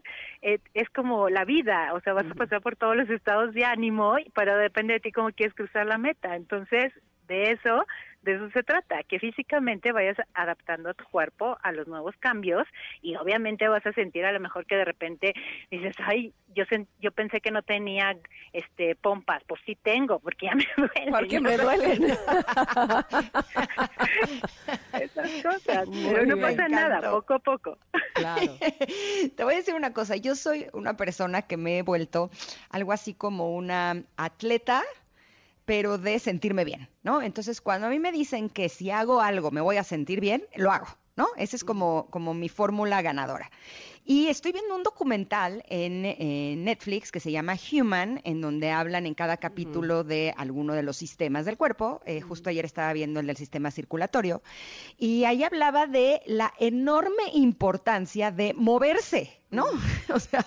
[0.42, 3.64] eh, es como la vida, o sea, vas a pasar por todos los estados de
[3.64, 6.36] ánimo, pero depende de ti cómo quieres cruzar la meta.
[6.36, 6.92] Entonces,
[7.30, 7.86] de eso,
[8.22, 12.66] de eso se trata, que físicamente vayas adaptando a tu cuerpo a los nuevos cambios
[13.00, 15.32] y obviamente vas a sentir a lo mejor que de repente
[15.70, 18.16] dices, ay, yo sen- yo pensé que no tenía
[18.52, 21.10] este pompas, pues sí tengo, porque ya me duelen.
[21.14, 21.62] Porque me ¿no?
[21.62, 22.02] duelen.
[24.92, 27.78] Esas cosas, Muy pero no pasa nada, poco a poco.
[28.14, 28.58] Claro.
[29.36, 32.30] Te voy a decir una cosa, yo soy una persona que me he vuelto
[32.70, 34.82] algo así como una atleta,
[35.70, 37.22] pero de sentirme bien, ¿no?
[37.22, 40.42] Entonces, cuando a mí me dicen que si hago algo me voy a sentir bien,
[40.56, 41.28] lo hago, ¿no?
[41.36, 43.52] Esa es como, como mi fórmula ganadora.
[44.04, 49.14] Y estoy viendo un documental en, Netflix que se llama Human, en donde hablan en
[49.14, 52.00] cada capítulo de alguno de los sistemas del cuerpo.
[52.04, 54.42] Eh, Justo ayer estaba viendo el del sistema circulatorio.
[54.98, 59.66] Y ahí hablaba de la enorme importancia de moverse, ¿no?
[60.14, 60.44] O sea,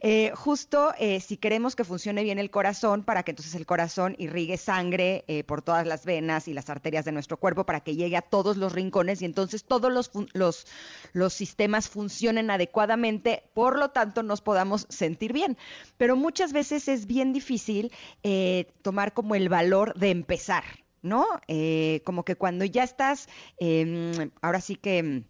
[0.00, 4.14] eh, justo eh, si queremos que funcione bien el corazón, para que entonces el corazón
[4.18, 7.96] irrigue sangre eh, por todas las venas y las arterias de nuestro cuerpo, para que
[7.96, 10.66] llegue a todos los rincones y entonces todos los, los,
[11.14, 15.56] los sistemas funcionen adecuadamente, por lo tanto nos podamos sentir bien.
[15.96, 17.92] Pero muchas veces es bien difícil
[18.22, 20.64] eh, tomar como el valor de empezar,
[21.02, 21.26] ¿no?
[21.48, 23.28] Eh, como que cuando ya estás,
[23.58, 25.24] eh, ahora sí que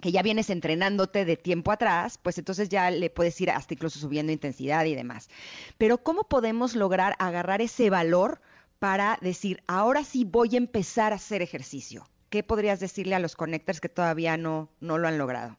[0.00, 3.98] que ya vienes entrenándote de tiempo atrás, pues entonces ya le puedes ir hasta incluso
[3.98, 5.28] subiendo intensidad y demás.
[5.76, 8.40] Pero ¿cómo podemos lograr agarrar ese valor
[8.78, 12.08] para decir, ahora sí voy a empezar a hacer ejercicio?
[12.30, 15.56] ¿Qué podrías decirle a los connectors que todavía no, no lo han logrado?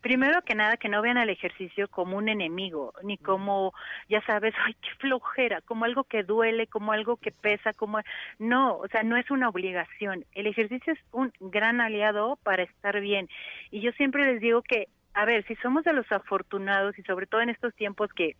[0.00, 3.72] Primero que nada, que no vean al ejercicio como un enemigo, ni como,
[4.08, 8.00] ya sabes, ay, qué flojera, como algo que duele, como algo que pesa, como...
[8.38, 10.24] No, o sea, no es una obligación.
[10.32, 13.28] El ejercicio es un gran aliado para estar bien.
[13.70, 17.26] Y yo siempre les digo que, a ver, si somos de los afortunados y sobre
[17.26, 18.36] todo en estos tiempos que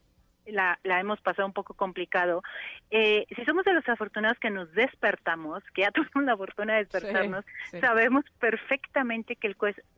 [0.47, 2.43] la, la hemos pasado un poco complicado.
[2.91, 6.85] Eh, si somos de los afortunados que nos despertamos, que ya tuvimos la fortuna de
[6.85, 7.81] despertarnos, sí.
[7.81, 9.57] sabemos perfectamente que el,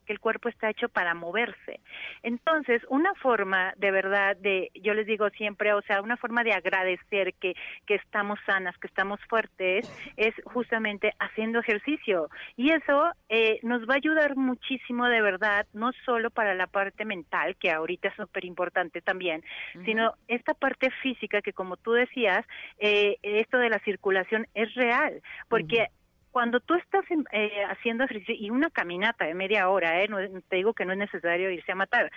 [0.08, 1.80] que el cuerpo está hecho para moverse.
[2.22, 6.54] Entonces, una forma de verdad de, yo les digo siempre, o sea, una forma de
[6.54, 7.54] agradecer que,
[7.84, 9.86] que estamos sanas, que estamos fuertes,
[10.16, 12.30] es justamente haciendo ejercicio.
[12.56, 17.04] Y eso eh, nos va a ayudar muchísimo de verdad, no solo para la parte
[17.04, 19.44] mental, que ahorita es súper importante también,
[19.84, 22.46] sino esta parte física que como tú decías,
[22.78, 25.88] eh, esto de la circulación es real, porque
[26.30, 30.18] cuando tú estás eh, haciendo ejercicio y una caminata de media hora, eh, no,
[30.48, 32.10] te digo que no es necesario irse a matar,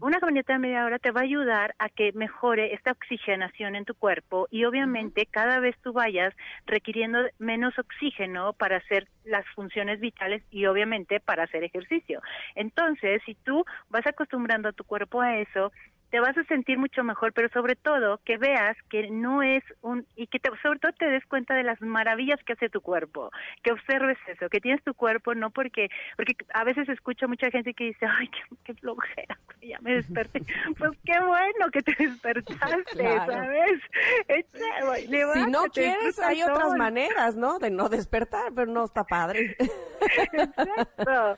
[0.00, 3.84] una caminata de media hora te va a ayudar a que mejore esta oxigenación en
[3.84, 6.34] tu cuerpo y obviamente cada vez tú vayas
[6.66, 12.20] requiriendo menos oxígeno para hacer las funciones vitales y obviamente para hacer ejercicio.
[12.54, 15.72] Entonces, si tú vas acostumbrando a tu cuerpo a eso,
[16.10, 20.06] te vas a sentir mucho mejor, pero sobre todo que veas que no es un
[20.14, 23.30] y que te, sobre todo te des cuenta de las maravillas que hace tu cuerpo,
[23.62, 27.74] que observes eso, que tienes tu cuerpo no porque porque a veces escucho mucha gente
[27.74, 30.40] que dice, "Ay, qué, qué flojera, ya me desperté."
[30.78, 33.32] pues qué bueno que te despertaste, Claro.
[33.32, 33.80] ¿sabes?
[34.28, 34.96] Echa-
[35.44, 37.58] Si no quieres, hay otras maneras, ¿no?
[37.58, 39.56] De no despertar, pero no está padre.
[40.32, 41.36] Exacto.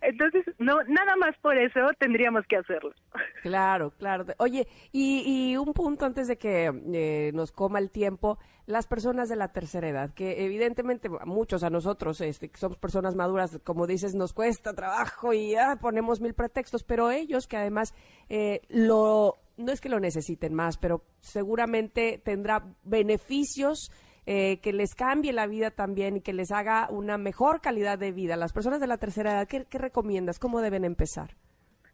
[0.00, 2.92] Entonces, no, nada más por eso tendríamos que hacerlo.
[3.42, 4.26] Claro, claro.
[4.38, 5.22] Oye, y,
[5.52, 9.48] y un punto antes de que eh, nos coma el tiempo, las personas de la
[9.48, 14.34] tercera edad, que evidentemente muchos a nosotros, este, que somos personas maduras, como dices, nos
[14.34, 17.94] cuesta trabajo y ah, ponemos mil pretextos, pero ellos que además
[18.28, 23.90] eh, lo, no es que lo necesiten más, pero seguramente tendrá beneficios
[24.30, 28.12] eh, que les cambie la vida también y que les haga una mejor calidad de
[28.12, 28.36] vida.
[28.36, 30.38] Las personas de la tercera edad, ¿qué, qué recomiendas?
[30.38, 31.34] ¿Cómo deben empezar?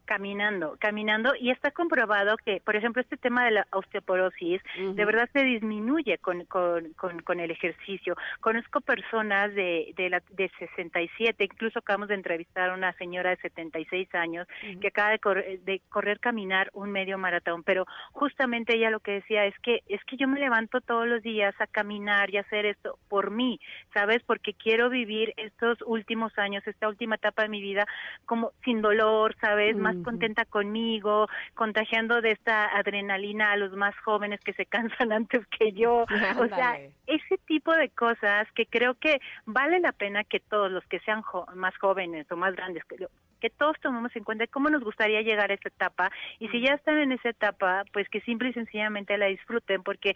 [0.04, 5.28] Caminando, caminando y está comprobado que, por ejemplo, este tema de la osteoporosis de verdad
[5.32, 8.16] se disminuye con, con, con, con el ejercicio.
[8.40, 13.36] Conozco personas de, de, la, de 67, incluso acabamos de entrevistar a una señora de
[13.36, 14.46] 76 años
[14.80, 19.12] que acaba de correr, de correr, caminar un medio maratón, pero justamente ella lo que
[19.12, 22.66] decía es que es que yo me levanto todos los días a caminar y hacer
[22.66, 23.60] esto por mí,
[23.92, 24.22] ¿sabes?
[24.24, 27.86] Porque quiero vivir estos últimos años, esta última etapa de mi vida
[28.26, 29.76] como sin dolor, ¿sabes?
[29.76, 35.46] Más contenta conmigo, contagiando de esta adrenalina a los más jóvenes que se cansan antes
[35.48, 36.04] que yo.
[36.44, 40.84] O sea, ese tipo de cosas que creo que vale la pena que todos los
[40.86, 42.96] que sean jo- más jóvenes o más grandes, que,
[43.40, 46.74] que todos tomemos en cuenta cómo nos gustaría llegar a esa etapa y si ya
[46.74, 50.14] están en esa etapa, pues que simple y sencillamente la disfruten porque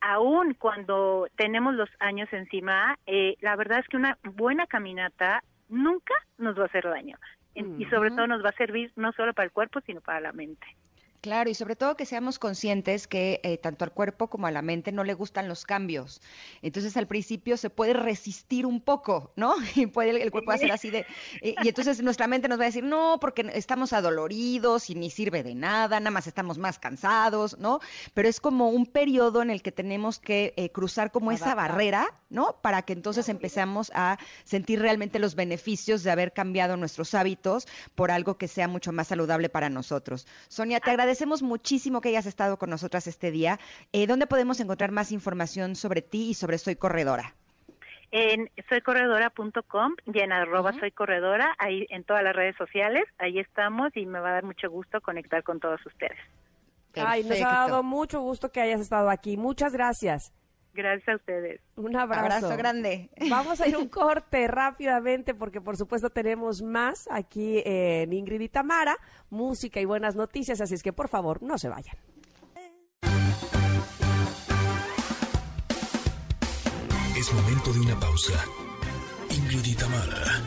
[0.00, 6.14] aún cuando tenemos los años encima, eh, la verdad es que una buena caminata nunca
[6.36, 7.16] nos va a hacer daño.
[7.54, 10.32] Y sobre todo nos va a servir no solo para el cuerpo, sino para la
[10.32, 10.66] mente.
[11.24, 14.60] Claro, y sobre todo que seamos conscientes que eh, tanto al cuerpo como a la
[14.60, 16.20] mente no le gustan los cambios.
[16.60, 19.54] Entonces al principio se puede resistir un poco, ¿no?
[19.74, 21.06] Y puede el, el cuerpo hacer así de...
[21.40, 25.08] Y, y entonces nuestra mente nos va a decir, no, porque estamos adoloridos y ni
[25.08, 27.80] sirve de nada, nada más estamos más cansados, ¿no?
[28.12, 32.06] Pero es como un periodo en el que tenemos que eh, cruzar como esa barrera,
[32.34, 32.56] ¿no?
[32.60, 38.10] Para que entonces empecemos a sentir realmente los beneficios de haber cambiado nuestros hábitos por
[38.10, 40.26] algo que sea mucho más saludable para nosotros.
[40.48, 43.58] Sonia, te agradecemos muchísimo que hayas estado con nosotras este día.
[43.92, 47.34] Eh, ¿Dónde podemos encontrar más información sobre ti y sobre Soy Corredora?
[48.10, 53.90] En soycorredora.com y en arroba soy corredora, ahí en todas las redes sociales, ahí estamos
[53.96, 56.18] y me va a dar mucho gusto conectar con todos ustedes.
[56.94, 59.36] Ay, nos ha dado mucho gusto que hayas estado aquí.
[59.36, 60.32] Muchas gracias.
[60.74, 61.60] Gracias a ustedes.
[61.76, 62.24] Un abrazo.
[62.24, 63.10] Abrazo grande.
[63.30, 68.48] Vamos a ir un corte rápidamente porque por supuesto tenemos más aquí en Ingrid y
[68.48, 68.96] Tamara,
[69.30, 71.96] música y buenas noticias, así es que por favor no se vayan.
[77.16, 78.34] Es momento de una pausa.
[79.30, 80.42] Ingrid y Tamara,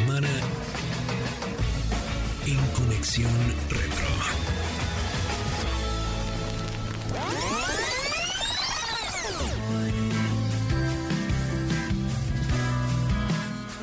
[2.47, 3.33] en Conexión
[3.71, 4.07] Retro.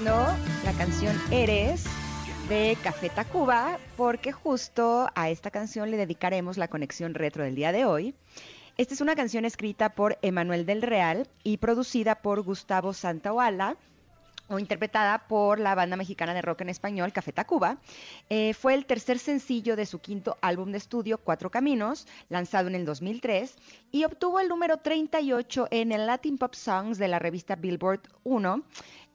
[0.04, 0.28] No,
[0.64, 1.84] la canción Eres
[2.50, 7.72] de Café Tacuba, porque justo a esta canción le dedicaremos la conexión retro del día
[7.72, 8.16] de hoy.
[8.76, 13.78] Esta es una canción escrita por Emanuel del Real y producida por Gustavo Santaoala
[14.50, 17.78] o interpretada por la banda mexicana de rock en español Café Tacuba.
[18.30, 22.76] Eh, fue el tercer sencillo de su quinto álbum de estudio, Cuatro Caminos, lanzado en
[22.76, 23.56] el 2003,
[23.92, 28.64] y obtuvo el número 38 en el Latin Pop Songs de la revista Billboard 1.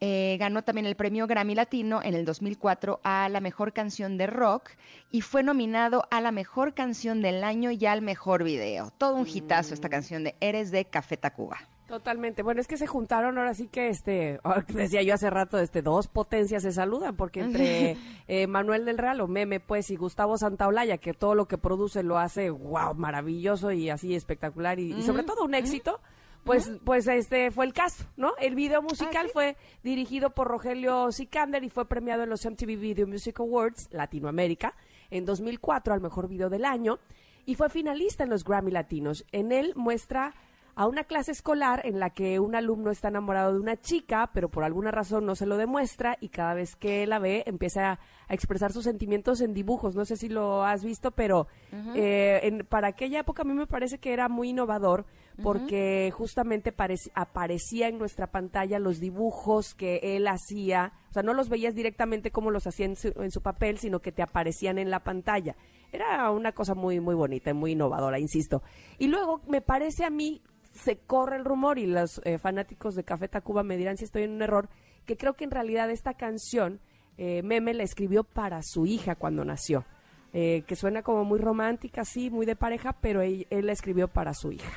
[0.00, 4.26] Eh, ganó también el premio Grammy Latino en el 2004 a la mejor canción de
[4.26, 4.70] rock
[5.10, 8.90] y fue nominado a la mejor canción del año y al mejor video.
[8.98, 11.58] Todo un hitazo esta canción de Eres de Café Tacuba.
[11.88, 12.42] Totalmente.
[12.42, 16.08] Bueno, es que se juntaron ahora sí que este, decía yo hace rato, este, dos
[16.08, 20.98] potencias se saludan, porque entre eh, Manuel del Real o Meme, pues, y Gustavo Santaolalla,
[20.98, 25.24] que todo lo que produce lo hace, wow, maravilloso y así espectacular y, y sobre
[25.24, 26.00] todo un éxito.
[26.44, 28.32] Pues, pues este fue el caso, ¿no?
[28.38, 33.06] El video musical fue dirigido por Rogelio Sikander y fue premiado en los MTV Video
[33.06, 34.74] Music Awards Latinoamérica
[35.10, 36.98] en 2004 al mejor video del año
[37.46, 39.24] y fue finalista en los Grammy Latinos.
[39.32, 40.34] En él muestra
[40.76, 44.48] a una clase escolar en la que un alumno está enamorado de una chica, pero
[44.48, 48.00] por alguna razón no se lo demuestra y cada vez que la ve empieza a,
[48.28, 49.94] a expresar sus sentimientos en dibujos.
[49.94, 51.46] No sé si lo has visto, pero
[51.94, 55.04] eh, en- para aquella época a mí me parece que era muy innovador
[55.42, 60.92] porque justamente parec- aparecía en nuestra pantalla los dibujos que él hacía.
[61.10, 64.00] O sea, no los veías directamente como los hacía en su, en su papel, sino
[64.00, 65.56] que te aparecían en la pantalla.
[65.92, 68.62] Era una cosa muy, muy bonita y muy innovadora, insisto.
[68.98, 70.40] Y luego me parece a mí,
[70.74, 74.24] se corre el rumor y los eh, fanáticos de Café Tacuba me dirán si estoy
[74.24, 74.68] en un error,
[75.06, 76.80] que creo que en realidad esta canción
[77.16, 79.84] eh, Meme la escribió para su hija cuando nació.
[80.32, 84.08] Eh, que suena como muy romántica, sí, muy de pareja, pero él, él la escribió
[84.08, 84.72] para su hija.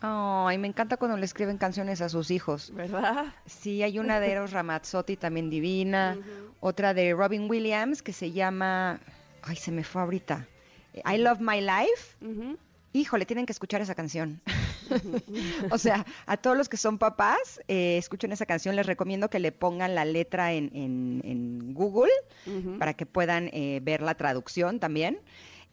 [0.00, 2.72] Ay, me encanta cuando le escriben canciones a sus hijos.
[2.74, 3.26] ¿Verdad?
[3.44, 6.16] Sí, hay una de Eros Ramazzotti también divina,
[6.60, 9.00] otra de Robin Williams que se llama,
[9.42, 10.48] ay, se me fue ahorita,
[11.04, 12.16] I Love My Life.
[12.94, 14.40] Híjole, tienen que escuchar esa canción.
[15.70, 19.38] o sea, a todos los que son papás, eh, escuchen esa canción, les recomiendo que
[19.38, 22.10] le pongan la letra en, en- en Google
[22.78, 25.18] para que puedan eh, ver la traducción también.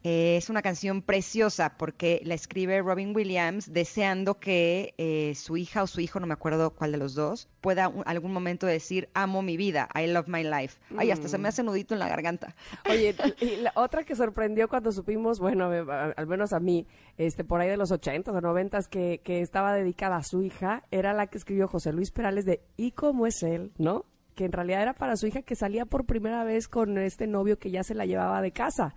[0.03, 5.83] Eh, es una canción preciosa porque la escribe Robin Williams deseando que eh, su hija
[5.83, 9.09] o su hijo, no me acuerdo cuál de los dos, pueda un- algún momento decir
[9.13, 10.79] amo mi vida, I love my life.
[10.97, 12.55] Ay, hasta se me hace nudito en la garganta.
[12.89, 16.87] Oye, y la otra que sorprendió cuando supimos, bueno, al menos a mí,
[17.17, 20.83] este, por ahí de los 80 o 90 que, que estaba dedicada a su hija,
[20.91, 23.73] era la que escribió José Luis Perales de ¿Y cómo es él?
[23.77, 24.05] ¿No?
[24.35, 27.59] Que en realidad era para su hija que salía por primera vez con este novio
[27.59, 28.95] que ya se la llevaba de casa.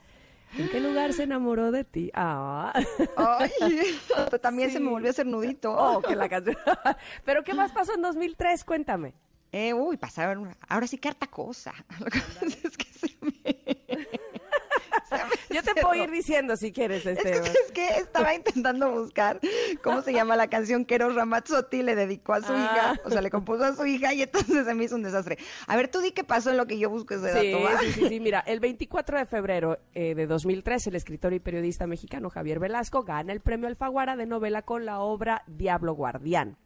[0.58, 2.10] ¿En qué lugar se enamoró de ti?
[2.14, 2.72] Ah.
[3.16, 3.50] Ay,
[4.42, 5.72] también se me volvió a hacer nudito.
[5.72, 6.56] Oh, que la canción.
[7.24, 8.64] Pero ¿qué más pasó en 2003?
[8.64, 9.14] Cuéntame.
[9.50, 11.72] Eh, uy, pasaron, ahora sí que harta cosa.
[12.00, 13.08] Lo que pasa es que se
[15.52, 17.38] Yo te puedo ir diciendo si quieres este.
[17.38, 19.40] Es que estaba intentando buscar
[19.82, 22.58] cómo se llama la canción que Eros Ramazzotti le dedicó a su Ah.
[22.94, 25.38] hija, o sea, le compuso a su hija y entonces se me hizo un desastre.
[25.66, 27.78] A ver, tú di qué pasó en lo que yo busco ese Sí, dato, ¿va?
[27.80, 31.86] sí, sí, sí, mira, el 24 de febrero eh, de 2003, el escritor y periodista
[31.86, 36.56] mexicano Javier Velasco gana el premio Alfaguara de novela con la obra Diablo Guardián.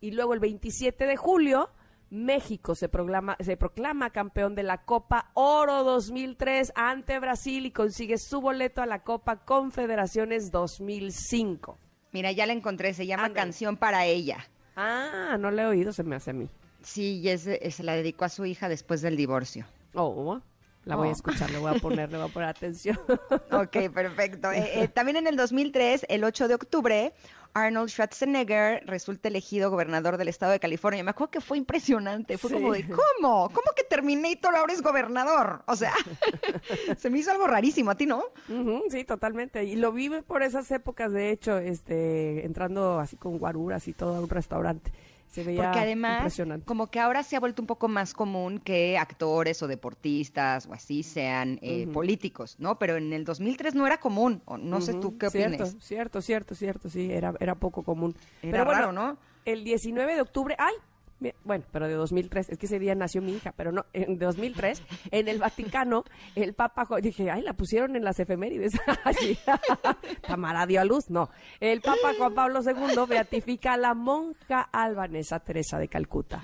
[0.00, 1.70] Y luego el 27 de julio,
[2.12, 8.18] México se proclama, se proclama campeón de la Copa Oro 2003 ante Brasil y consigue
[8.18, 11.78] su boleto a la Copa Confederaciones 2005.
[12.12, 14.46] Mira, ya la encontré, se llama Canción para ella.
[14.76, 16.50] Ah, no le he oído, se me hace a mí.
[16.82, 19.64] Sí, y es, es- se la dedicó a su hija después del divorcio.
[19.94, 20.38] Oh,
[20.84, 21.14] la voy a Oh.
[21.14, 22.98] escuchar, le voy a poner, le voy a poner atención.
[23.52, 24.50] Ok, perfecto.
[24.52, 27.14] Eh, eh, también en el 2003, el 8 de octubre,
[27.54, 31.04] Arnold Schwarzenegger resulta elegido gobernador del estado de California.
[31.04, 32.38] Me acuerdo que fue impresionante.
[32.38, 32.54] Fue Sí.
[32.56, 33.48] como de, ¿cómo?
[33.50, 35.62] ¿Cómo que Terminator ahora es gobernador?
[35.66, 35.92] O sea,
[36.98, 37.90] se me hizo algo rarísimo.
[37.90, 38.24] ¿A ti no?
[38.48, 39.64] Ujú, sí, totalmente.
[39.64, 44.16] Y lo vive por esas épocas, de hecho, este, entrando así con guaruras y todo
[44.16, 44.90] a un restaurante.
[45.32, 48.98] Se veía Porque además, como que ahora se ha vuelto un poco más común que
[48.98, 52.78] actores o deportistas o así sean eh, políticos, ¿no?
[52.78, 54.42] Pero en el 2003 no era común.
[54.44, 55.76] o no sé tú qué cierto, opinas.
[55.80, 58.14] Cierto, cierto, cierto, sí, era, era poco común.
[58.42, 59.16] Era pero bueno, raro, ¿no?
[59.46, 60.74] El 19 de octubre, ¡ay!
[61.44, 64.82] Bueno, pero de 2003, es que ese día nació mi hija, pero no, en 2003,
[65.10, 66.04] en el Vaticano,
[66.34, 68.72] el Papa, dije, ay, la pusieron en las efemérides.
[69.04, 69.38] Así,
[70.26, 71.30] Tamara dio a luz, no.
[71.60, 76.42] El Papa Juan Pablo II beatifica a la monja albanesa Teresa de Calcuta.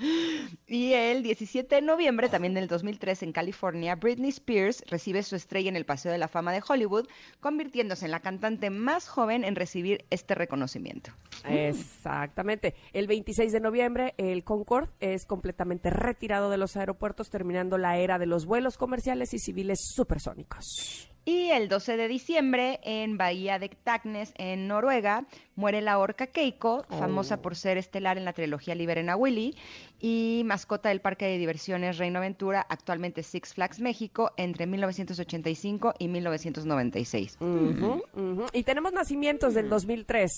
[0.67, 5.69] Y el 17 de noviembre, también del 2003, en California, Britney Spears recibe su estrella
[5.69, 7.07] en el Paseo de la Fama de Hollywood,
[7.39, 11.11] convirtiéndose en la cantante más joven en recibir este reconocimiento.
[11.45, 12.75] Exactamente.
[12.93, 14.68] El 26 de noviembre, el concurso
[14.99, 19.79] Es completamente retirado de los aeropuertos, terminando la era de los vuelos comerciales y civiles
[19.95, 21.09] supersónicos.
[21.25, 25.25] Y el 12 de diciembre, en Bahía de Tagnes, en Noruega,
[25.55, 29.55] muere la orca Keiko, famosa por ser estelar en la trilogía Liberen a Willy
[29.99, 36.07] y mascota del parque de diversiones Reino Aventura, actualmente Six Flags México, entre 1985 y
[36.07, 37.37] 1996.
[37.39, 38.45] Ujú, ujú.
[38.53, 40.31] Y tenemos nacimientos del 2003.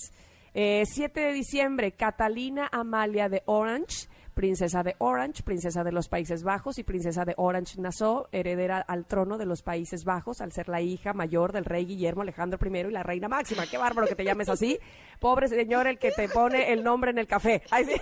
[0.53, 6.43] Eh, 7 de diciembre, Catalina Amalia de Orange, princesa de Orange, princesa de los Países
[6.43, 10.69] Bajos y princesa de Orange Nassau, heredera al trono de los Países Bajos al ser
[10.69, 13.67] la hija mayor del rey Guillermo Alejandro I y la reina máxima.
[13.67, 14.79] Qué bárbaro que te llames así.
[15.19, 17.61] Pobre señor el que te pone el nombre en el café.
[17.85, 17.93] Sí.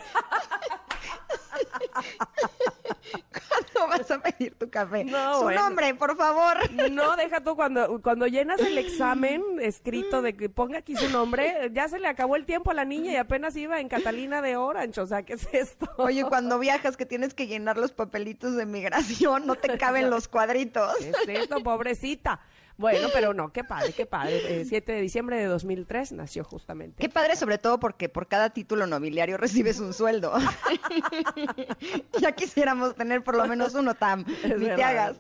[3.32, 5.04] ¿Cuándo vas a pedir tu café?
[5.04, 5.64] No, Su bueno.
[5.64, 6.58] nombre, por favor.
[6.92, 11.70] No, deja tú, cuando, cuando llenas el examen escrito de que ponga aquí su nombre,
[11.74, 14.58] ya se le acabó el tiempo a la niña y apenas iba en Catalina de
[14.58, 15.90] Orange, o sea, ¿qué es esto?
[15.98, 20.28] Oye, cuando viajas que tienes que llenar los papelitos de migración, no te caben los
[20.28, 20.96] cuadritos.
[20.98, 22.40] ¿Qué es esto, pobrecita?
[22.80, 24.62] Bueno, pero no, qué padre, qué padre.
[24.62, 26.96] Eh, 7 de diciembre de 2003 nació justamente.
[27.02, 30.34] Qué padre, sobre todo porque por cada título nobiliario recibes un sueldo.
[32.22, 34.24] ya quisiéramos tener por lo menos uno, Tam.
[34.46, 35.18] Es Ni te hagas.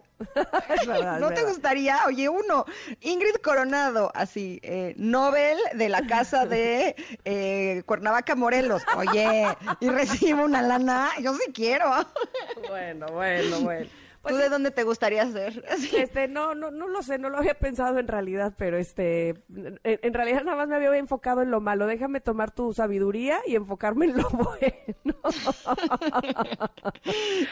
[0.69, 1.49] Es verdad, es ¿No te verdad.
[1.49, 1.99] gustaría?
[2.07, 2.63] Oye, uno,
[3.01, 6.95] Ingrid Coronado, así, eh, Nobel de la casa de
[7.25, 8.83] eh, Cuernavaca, Morelos.
[8.95, 9.47] Oye,
[9.81, 11.91] y recibo una lana, yo sí quiero.
[12.69, 13.89] Bueno, bueno, bueno.
[14.21, 15.63] Pues ¿Tú de dónde te gustaría ser?
[15.95, 19.79] Este, no, no, no lo sé, no lo había pensado en realidad, pero este, en,
[19.83, 21.87] en realidad nada más me había enfocado en lo malo.
[21.87, 25.19] Déjame tomar tu sabiduría y enfocarme en lo bueno.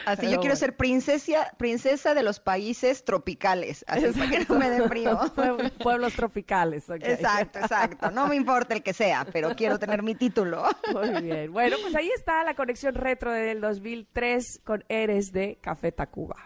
[0.06, 0.56] Así, Pero yo quiero bueno.
[0.56, 5.18] ser princesa, princesa de los países tropicales, así para que no me dé frío.
[5.36, 6.88] Pue- Pueblos tropicales.
[6.88, 7.00] ok.
[7.02, 8.10] Exacto, exacto.
[8.10, 10.64] No me importa el que sea, pero quiero tener mi título.
[10.92, 11.52] Muy bien.
[11.52, 16.36] Bueno, pues ahí está la conexión retro del 2003 con Eres de Café Tacuba.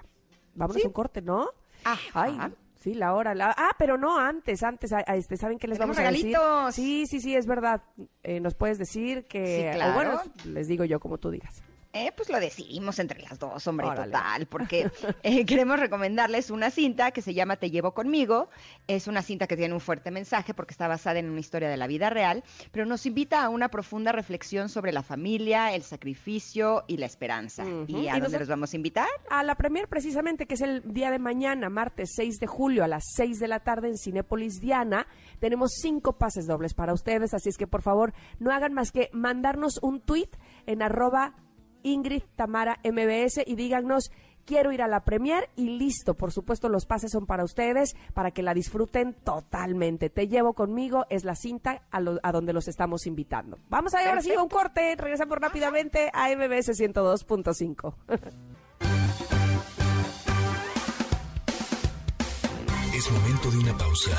[0.55, 1.49] Vámonos a un corte, ¿no?
[2.15, 2.39] Ay,
[2.81, 3.35] sí, la hora.
[3.35, 3.55] La...
[3.57, 4.93] Ah, pero no antes, antes.
[4.93, 6.37] a- a este, ¿Saben qué les vamos a decir?
[6.73, 7.83] Sí, sí, sí, es verdad.
[8.23, 9.45] Eh, Nos puedes decir que...
[9.63, 9.95] Sí, o claro.
[9.95, 11.63] bueno, les digo yo como tú digas.
[11.95, 14.11] Eh, pues lo decidimos entre las dos, hombre, Órale.
[14.11, 14.91] total, porque
[15.23, 18.49] eh, queremos recomendarles una cinta que se llama Te llevo conmigo.
[18.89, 21.77] Es una cinta que tiene un fuerte mensaje porque está basada en una historia de
[21.77, 26.85] la vida real, pero nos invita a una profunda reflexión sobre la familia, el sacrificio
[26.87, 27.65] y la esperanza.
[27.87, 29.09] ¿Y Y a dónde los vamos a invitar?
[29.29, 32.89] A la premier precisamente, que es el día de mañana, martes 6 de julio a
[32.89, 35.07] las 6 de la tarde en Cinépolis Diana.
[35.41, 39.11] Tenemos cinco pases dobles para ustedes, así es que por favor no hagan más que
[39.13, 40.31] mandarnos un tweet
[40.67, 41.35] en arroba
[41.83, 44.11] Ingrid Tamara MBS y díganos
[44.45, 48.33] quiero ir a la premier y listo, por supuesto los pases son para ustedes para
[48.33, 50.11] que la disfruten totalmente.
[50.11, 53.59] Te llevo conmigo, es la cinta a, lo- a donde los estamos invitando.
[53.69, 57.95] Vamos a ir ahora sí a un corte, regresamos rápidamente a MBS 102.5.
[62.95, 64.11] Es momento de una pausa.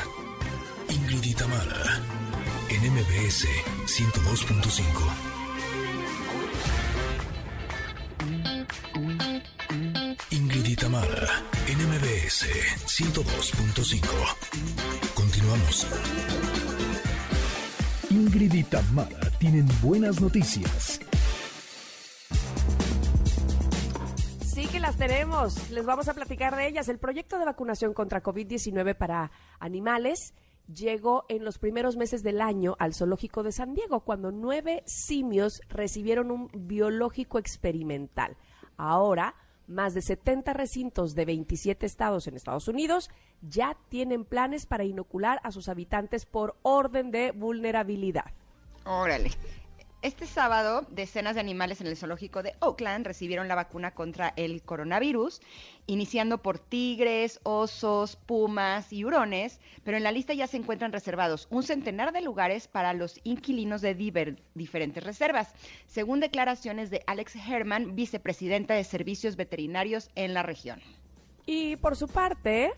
[0.90, 2.02] Ingrid y Tamara,
[2.70, 3.48] en MBS
[3.86, 5.43] 102.5.
[10.74, 11.28] y Tamara,
[11.68, 12.48] en MBS
[12.88, 15.14] 102.5.
[15.14, 15.88] Continuamos.
[18.10, 21.00] Ingrid y Tamara tienen buenas noticias.
[24.46, 25.70] Sí que las tenemos.
[25.70, 26.90] Les vamos a platicar de ellas.
[26.90, 29.30] El proyecto de vacunación contra COVID-19 para
[29.60, 30.34] animales
[30.74, 35.62] llegó en los primeros meses del año al zoológico de San Diego, cuando nueve simios
[35.70, 38.38] recibieron un biológico experimental.
[38.78, 39.36] Ahora,
[39.68, 43.10] más de 70 recintos de 27 estados en Estados Unidos
[43.42, 48.32] ya tienen planes para inocular a sus habitantes por orden de vulnerabilidad.
[48.86, 49.32] Órale.
[50.04, 54.62] Este sábado, decenas de animales en el zoológico de Oakland recibieron la vacuna contra el
[54.62, 55.40] coronavirus,
[55.88, 61.48] iniciando por tigres, osos, pumas y hurones, pero en la lista ya se encuentran reservados
[61.52, 65.54] un centenar de lugares para los inquilinos de diferentes reservas,
[65.88, 70.82] según declaraciones de Alex Herman, vicepresidenta de Servicios Veterinarios en la región.
[71.46, 72.74] Y por su parte,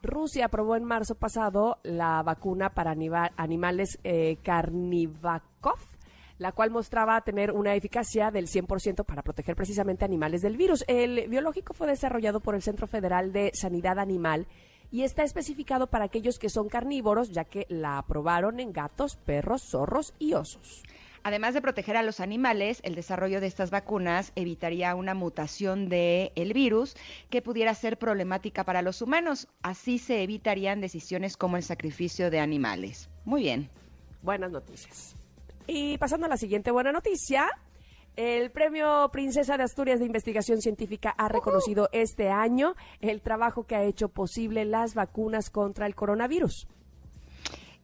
[0.00, 4.38] Rusia aprobó en marzo pasado la vacuna para animales eh,
[6.42, 10.84] la cual mostraba tener una eficacia del 100% para proteger precisamente animales del virus.
[10.88, 14.48] El biológico fue desarrollado por el Centro Federal de Sanidad Animal
[14.90, 19.62] y está especificado para aquellos que son carnívoros, ya que la aprobaron en gatos, perros,
[19.62, 20.82] zorros y osos.
[21.22, 26.32] Además de proteger a los animales, el desarrollo de estas vacunas evitaría una mutación del
[26.34, 26.96] el virus
[27.30, 29.46] que pudiera ser problemática para los humanos.
[29.62, 33.08] Así se evitarían decisiones como el sacrificio de animales.
[33.24, 33.70] Muy bien.
[34.22, 35.14] Buenas noticias.
[35.66, 37.48] Y pasando a la siguiente buena noticia,
[38.16, 43.76] El Premio Princesa de Asturias de Investigación Científica ha reconocido este año el trabajo que
[43.76, 46.66] ha hecho posible las vacunas contra el coronavirus.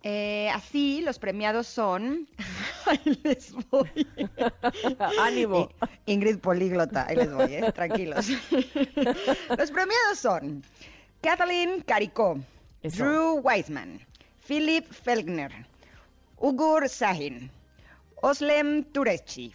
[0.02, 2.28] Eh, así, los premiados son.
[2.86, 4.06] Ahí les voy.
[5.20, 5.68] Ánimo.
[6.06, 7.72] I- Ingrid Políglota, ahí les voy, ¿eh?
[7.72, 8.28] tranquilos.
[9.58, 10.64] los premiados son
[11.20, 12.38] Kathleen Caricó.
[12.82, 14.00] Drew Weissman,
[14.46, 15.50] Philip Felgner,
[16.38, 17.50] Ugur Sahin,
[18.22, 19.52] Oslem Turechi,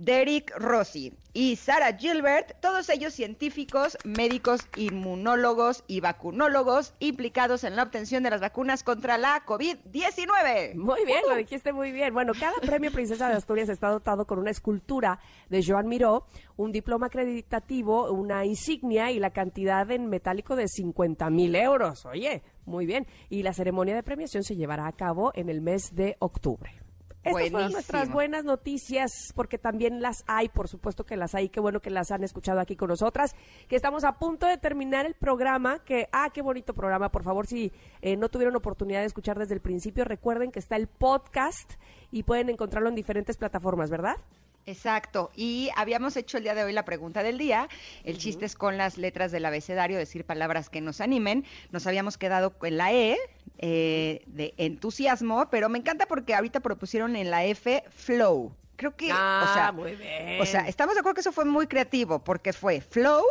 [0.00, 7.82] Derek Rossi y Sarah Gilbert, todos ellos científicos, médicos, inmunólogos y vacunólogos implicados en la
[7.82, 10.74] obtención de las vacunas contra la COVID-19.
[10.74, 12.14] Muy bien, lo dijiste muy bien.
[12.14, 15.20] Bueno, cada premio Princesa de Asturias está dotado con una escultura
[15.50, 16.24] de Joan Miró,
[16.56, 22.06] un diploma acreditativo, una insignia y la cantidad en metálico de 50 mil euros.
[22.06, 23.06] Oye, muy bien.
[23.28, 26.79] Y la ceremonia de premiación se llevará a cabo en el mes de octubre.
[27.22, 31.60] Estas fueron nuestras buenas noticias, porque también las hay, por supuesto que las hay, qué
[31.60, 33.34] bueno que las han escuchado aquí con nosotras,
[33.68, 37.46] que estamos a punto de terminar el programa, que, ah, qué bonito programa, por favor,
[37.46, 41.74] si eh, no tuvieron oportunidad de escuchar desde el principio, recuerden que está el podcast
[42.10, 44.16] y pueden encontrarlo en diferentes plataformas, ¿verdad?
[44.66, 45.30] Exacto.
[45.34, 47.68] Y habíamos hecho el día de hoy la pregunta del día.
[48.04, 51.44] El chiste es con las letras del abecedario, decir palabras que nos animen.
[51.70, 53.16] Nos habíamos quedado en la E
[53.58, 58.54] eh, de entusiasmo, pero me encanta porque ahorita propusieron en la F flow.
[58.76, 60.40] Creo que, Ah, o sea, muy bien.
[60.40, 63.24] o sea, estamos de acuerdo que eso fue muy creativo porque fue flow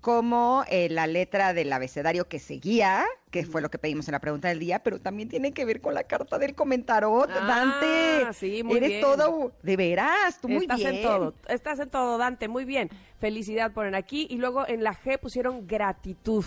[0.00, 4.18] como eh, la letra del abecedario que seguía, que fue lo que pedimos en la
[4.20, 8.32] pregunta del día, pero también tiene que ver con la carta del comentarot, Ah, Dante.
[8.32, 9.00] sí, muy Eres bien.
[9.02, 10.96] todo, de veras, tú muy estás bien.
[10.96, 12.88] en todo, estás en todo, Dante, muy bien.
[13.18, 16.44] Felicidad ponen aquí y luego en la G pusieron gratitud.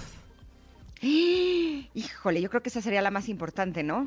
[1.06, 4.06] Híjole, yo creo que esa sería la más importante, ¿no?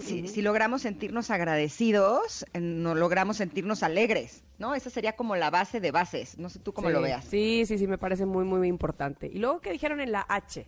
[0.00, 4.74] si, si logramos sentirnos agradecidos, no logramos sentirnos alegres, ¿no?
[4.74, 6.38] Esa sería como la base de bases.
[6.38, 7.24] No sé tú cómo Sí, lo veas.
[7.24, 9.26] Sí, sí, sí, me parece muy, muy, importante.
[9.32, 10.66] Y luego, ¿qué dijeron en la H?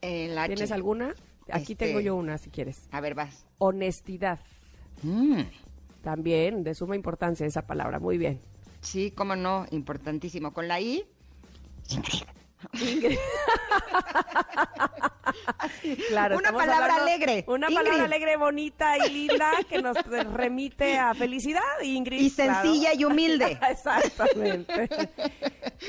[0.00, 0.74] En la ¿Tienes H.
[0.74, 1.14] alguna?
[1.50, 2.88] Aquí Este- tengo yo una, si quieres.
[2.90, 3.44] A ver, vas.
[3.58, 4.40] Honestidad.
[5.02, 5.42] Mm.
[6.02, 7.98] También, de suma importancia esa palabra.
[8.00, 8.40] Muy bien.
[8.80, 10.52] Sí, cómo no, importantísimo.
[10.52, 11.04] Con la I,
[12.80, 13.18] Ingrid.
[16.08, 17.84] claro, Una palabra alegre, Una Ingrid.
[17.84, 19.96] palabra alegre, bonita y linda que nos
[20.34, 22.20] remite a felicidad, Ingrid.
[22.20, 22.62] y claro.
[22.62, 23.58] sencilla y humilde.
[23.70, 24.88] Exactamente.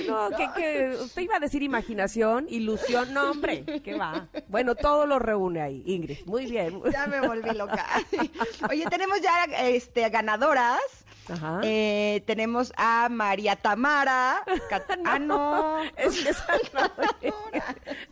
[0.07, 4.27] No, que, que usted iba a decir imaginación, ilusión, no, hombre, ¿qué va?
[4.47, 6.25] Bueno, todo lo reúne ahí, Ingrid.
[6.25, 6.81] Muy bien.
[6.91, 7.85] ya me volví loca.
[8.69, 10.79] Oye, tenemos ya este, ganadoras.
[11.31, 11.61] Ajá.
[11.63, 14.43] Eh, tenemos a María Tamara.
[14.69, 15.81] Cat- Ah, no.
[15.97, 16.45] Es que esa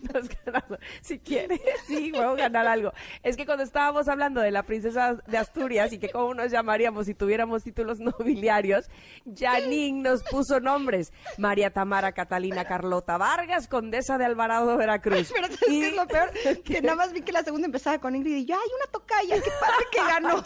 [0.02, 0.78] no, es ganado.
[1.02, 2.94] Si quieres, sí, puedo ganar algo.
[3.24, 7.06] Es que cuando estábamos hablando de la princesa de Asturias y que cómo nos llamaríamos
[7.06, 8.90] si tuviéramos títulos nobiliarios,
[9.38, 11.12] Janine nos puso nombres.
[11.38, 15.32] María Tamara Catalina Carlota Vargas, condesa de Alvarado, Veracruz.
[15.34, 16.32] Pero ¿sabes qué es lo peor?
[16.64, 19.36] Que nada más vi que la segunda empezaba con Ingrid y yo, ¡ay, una tocaya!
[19.42, 20.44] ¡Qué padre que ganó!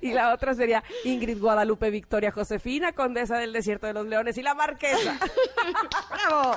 [0.00, 4.42] Y la otra sería Ingrid Guadalupe Victoria Josefina, condesa del Desierto de los Leones y
[4.42, 5.18] la Marquesa.
[6.10, 6.56] ¡Bravo!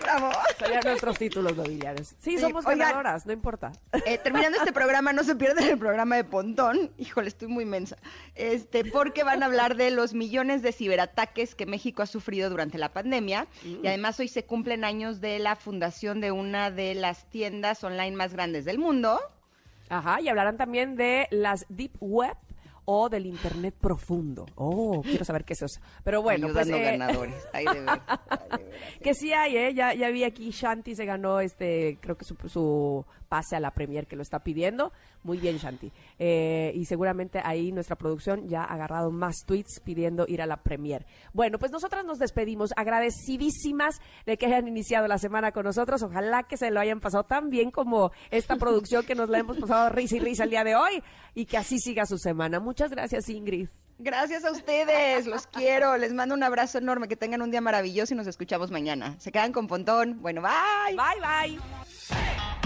[0.00, 0.30] ¡Bravo!
[0.58, 2.08] Serían nuestros títulos nobiliarios.
[2.08, 2.80] Sí, Sí, somos oigan.
[2.80, 3.72] ganadoras, no importa.
[4.04, 6.92] Eh, terminando este programa, no se pierdan el programa de Pontón.
[6.98, 7.96] Híjole, estoy muy mensa.
[8.34, 12.76] Este, porque van a hablar de los millones de ciberataques que México ha sufrido durante
[12.78, 13.46] la pandemia.
[13.64, 18.16] Y además hoy se cumplen años de la fundación de una de las tiendas online
[18.16, 19.18] más grandes del mundo.
[19.88, 22.36] Ajá, y hablarán también de las deep web
[22.86, 24.46] o del internet profundo.
[24.54, 25.80] Oh, quiero saber qué es eso.
[26.02, 27.48] Pero bueno, pues Ayudando eh, ganadores.
[27.52, 28.00] Ay, de veras.
[29.02, 29.74] que sí hay, ¿eh?
[29.74, 33.70] Ya, ya vi aquí Shanti se ganó este, creo que su, su pase a la
[33.72, 34.92] premier que lo está pidiendo.
[35.22, 35.92] Muy bien, Shanti.
[36.18, 40.58] Eh, y seguramente ahí nuestra producción ya ha agarrado más tweets pidiendo ir a la
[40.58, 41.06] premier.
[41.32, 46.02] Bueno, pues nosotras nos despedimos agradecidísimas de que hayan iniciado la semana con nosotros.
[46.02, 49.58] Ojalá que se lo hayan pasado tan bien como esta producción que nos la hemos
[49.58, 51.02] pasado risa y risa el día de hoy
[51.34, 52.60] y que así siga su semana.
[52.60, 53.68] Muchas gracias, Ingrid.
[53.98, 55.96] Gracias a ustedes, los quiero.
[55.96, 57.08] Les mando un abrazo enorme.
[57.08, 59.16] Que tengan un día maravilloso y nos escuchamos mañana.
[59.18, 60.20] Se quedan con Pontón.
[60.20, 60.96] Bueno, bye.
[60.96, 62.65] Bye, bye.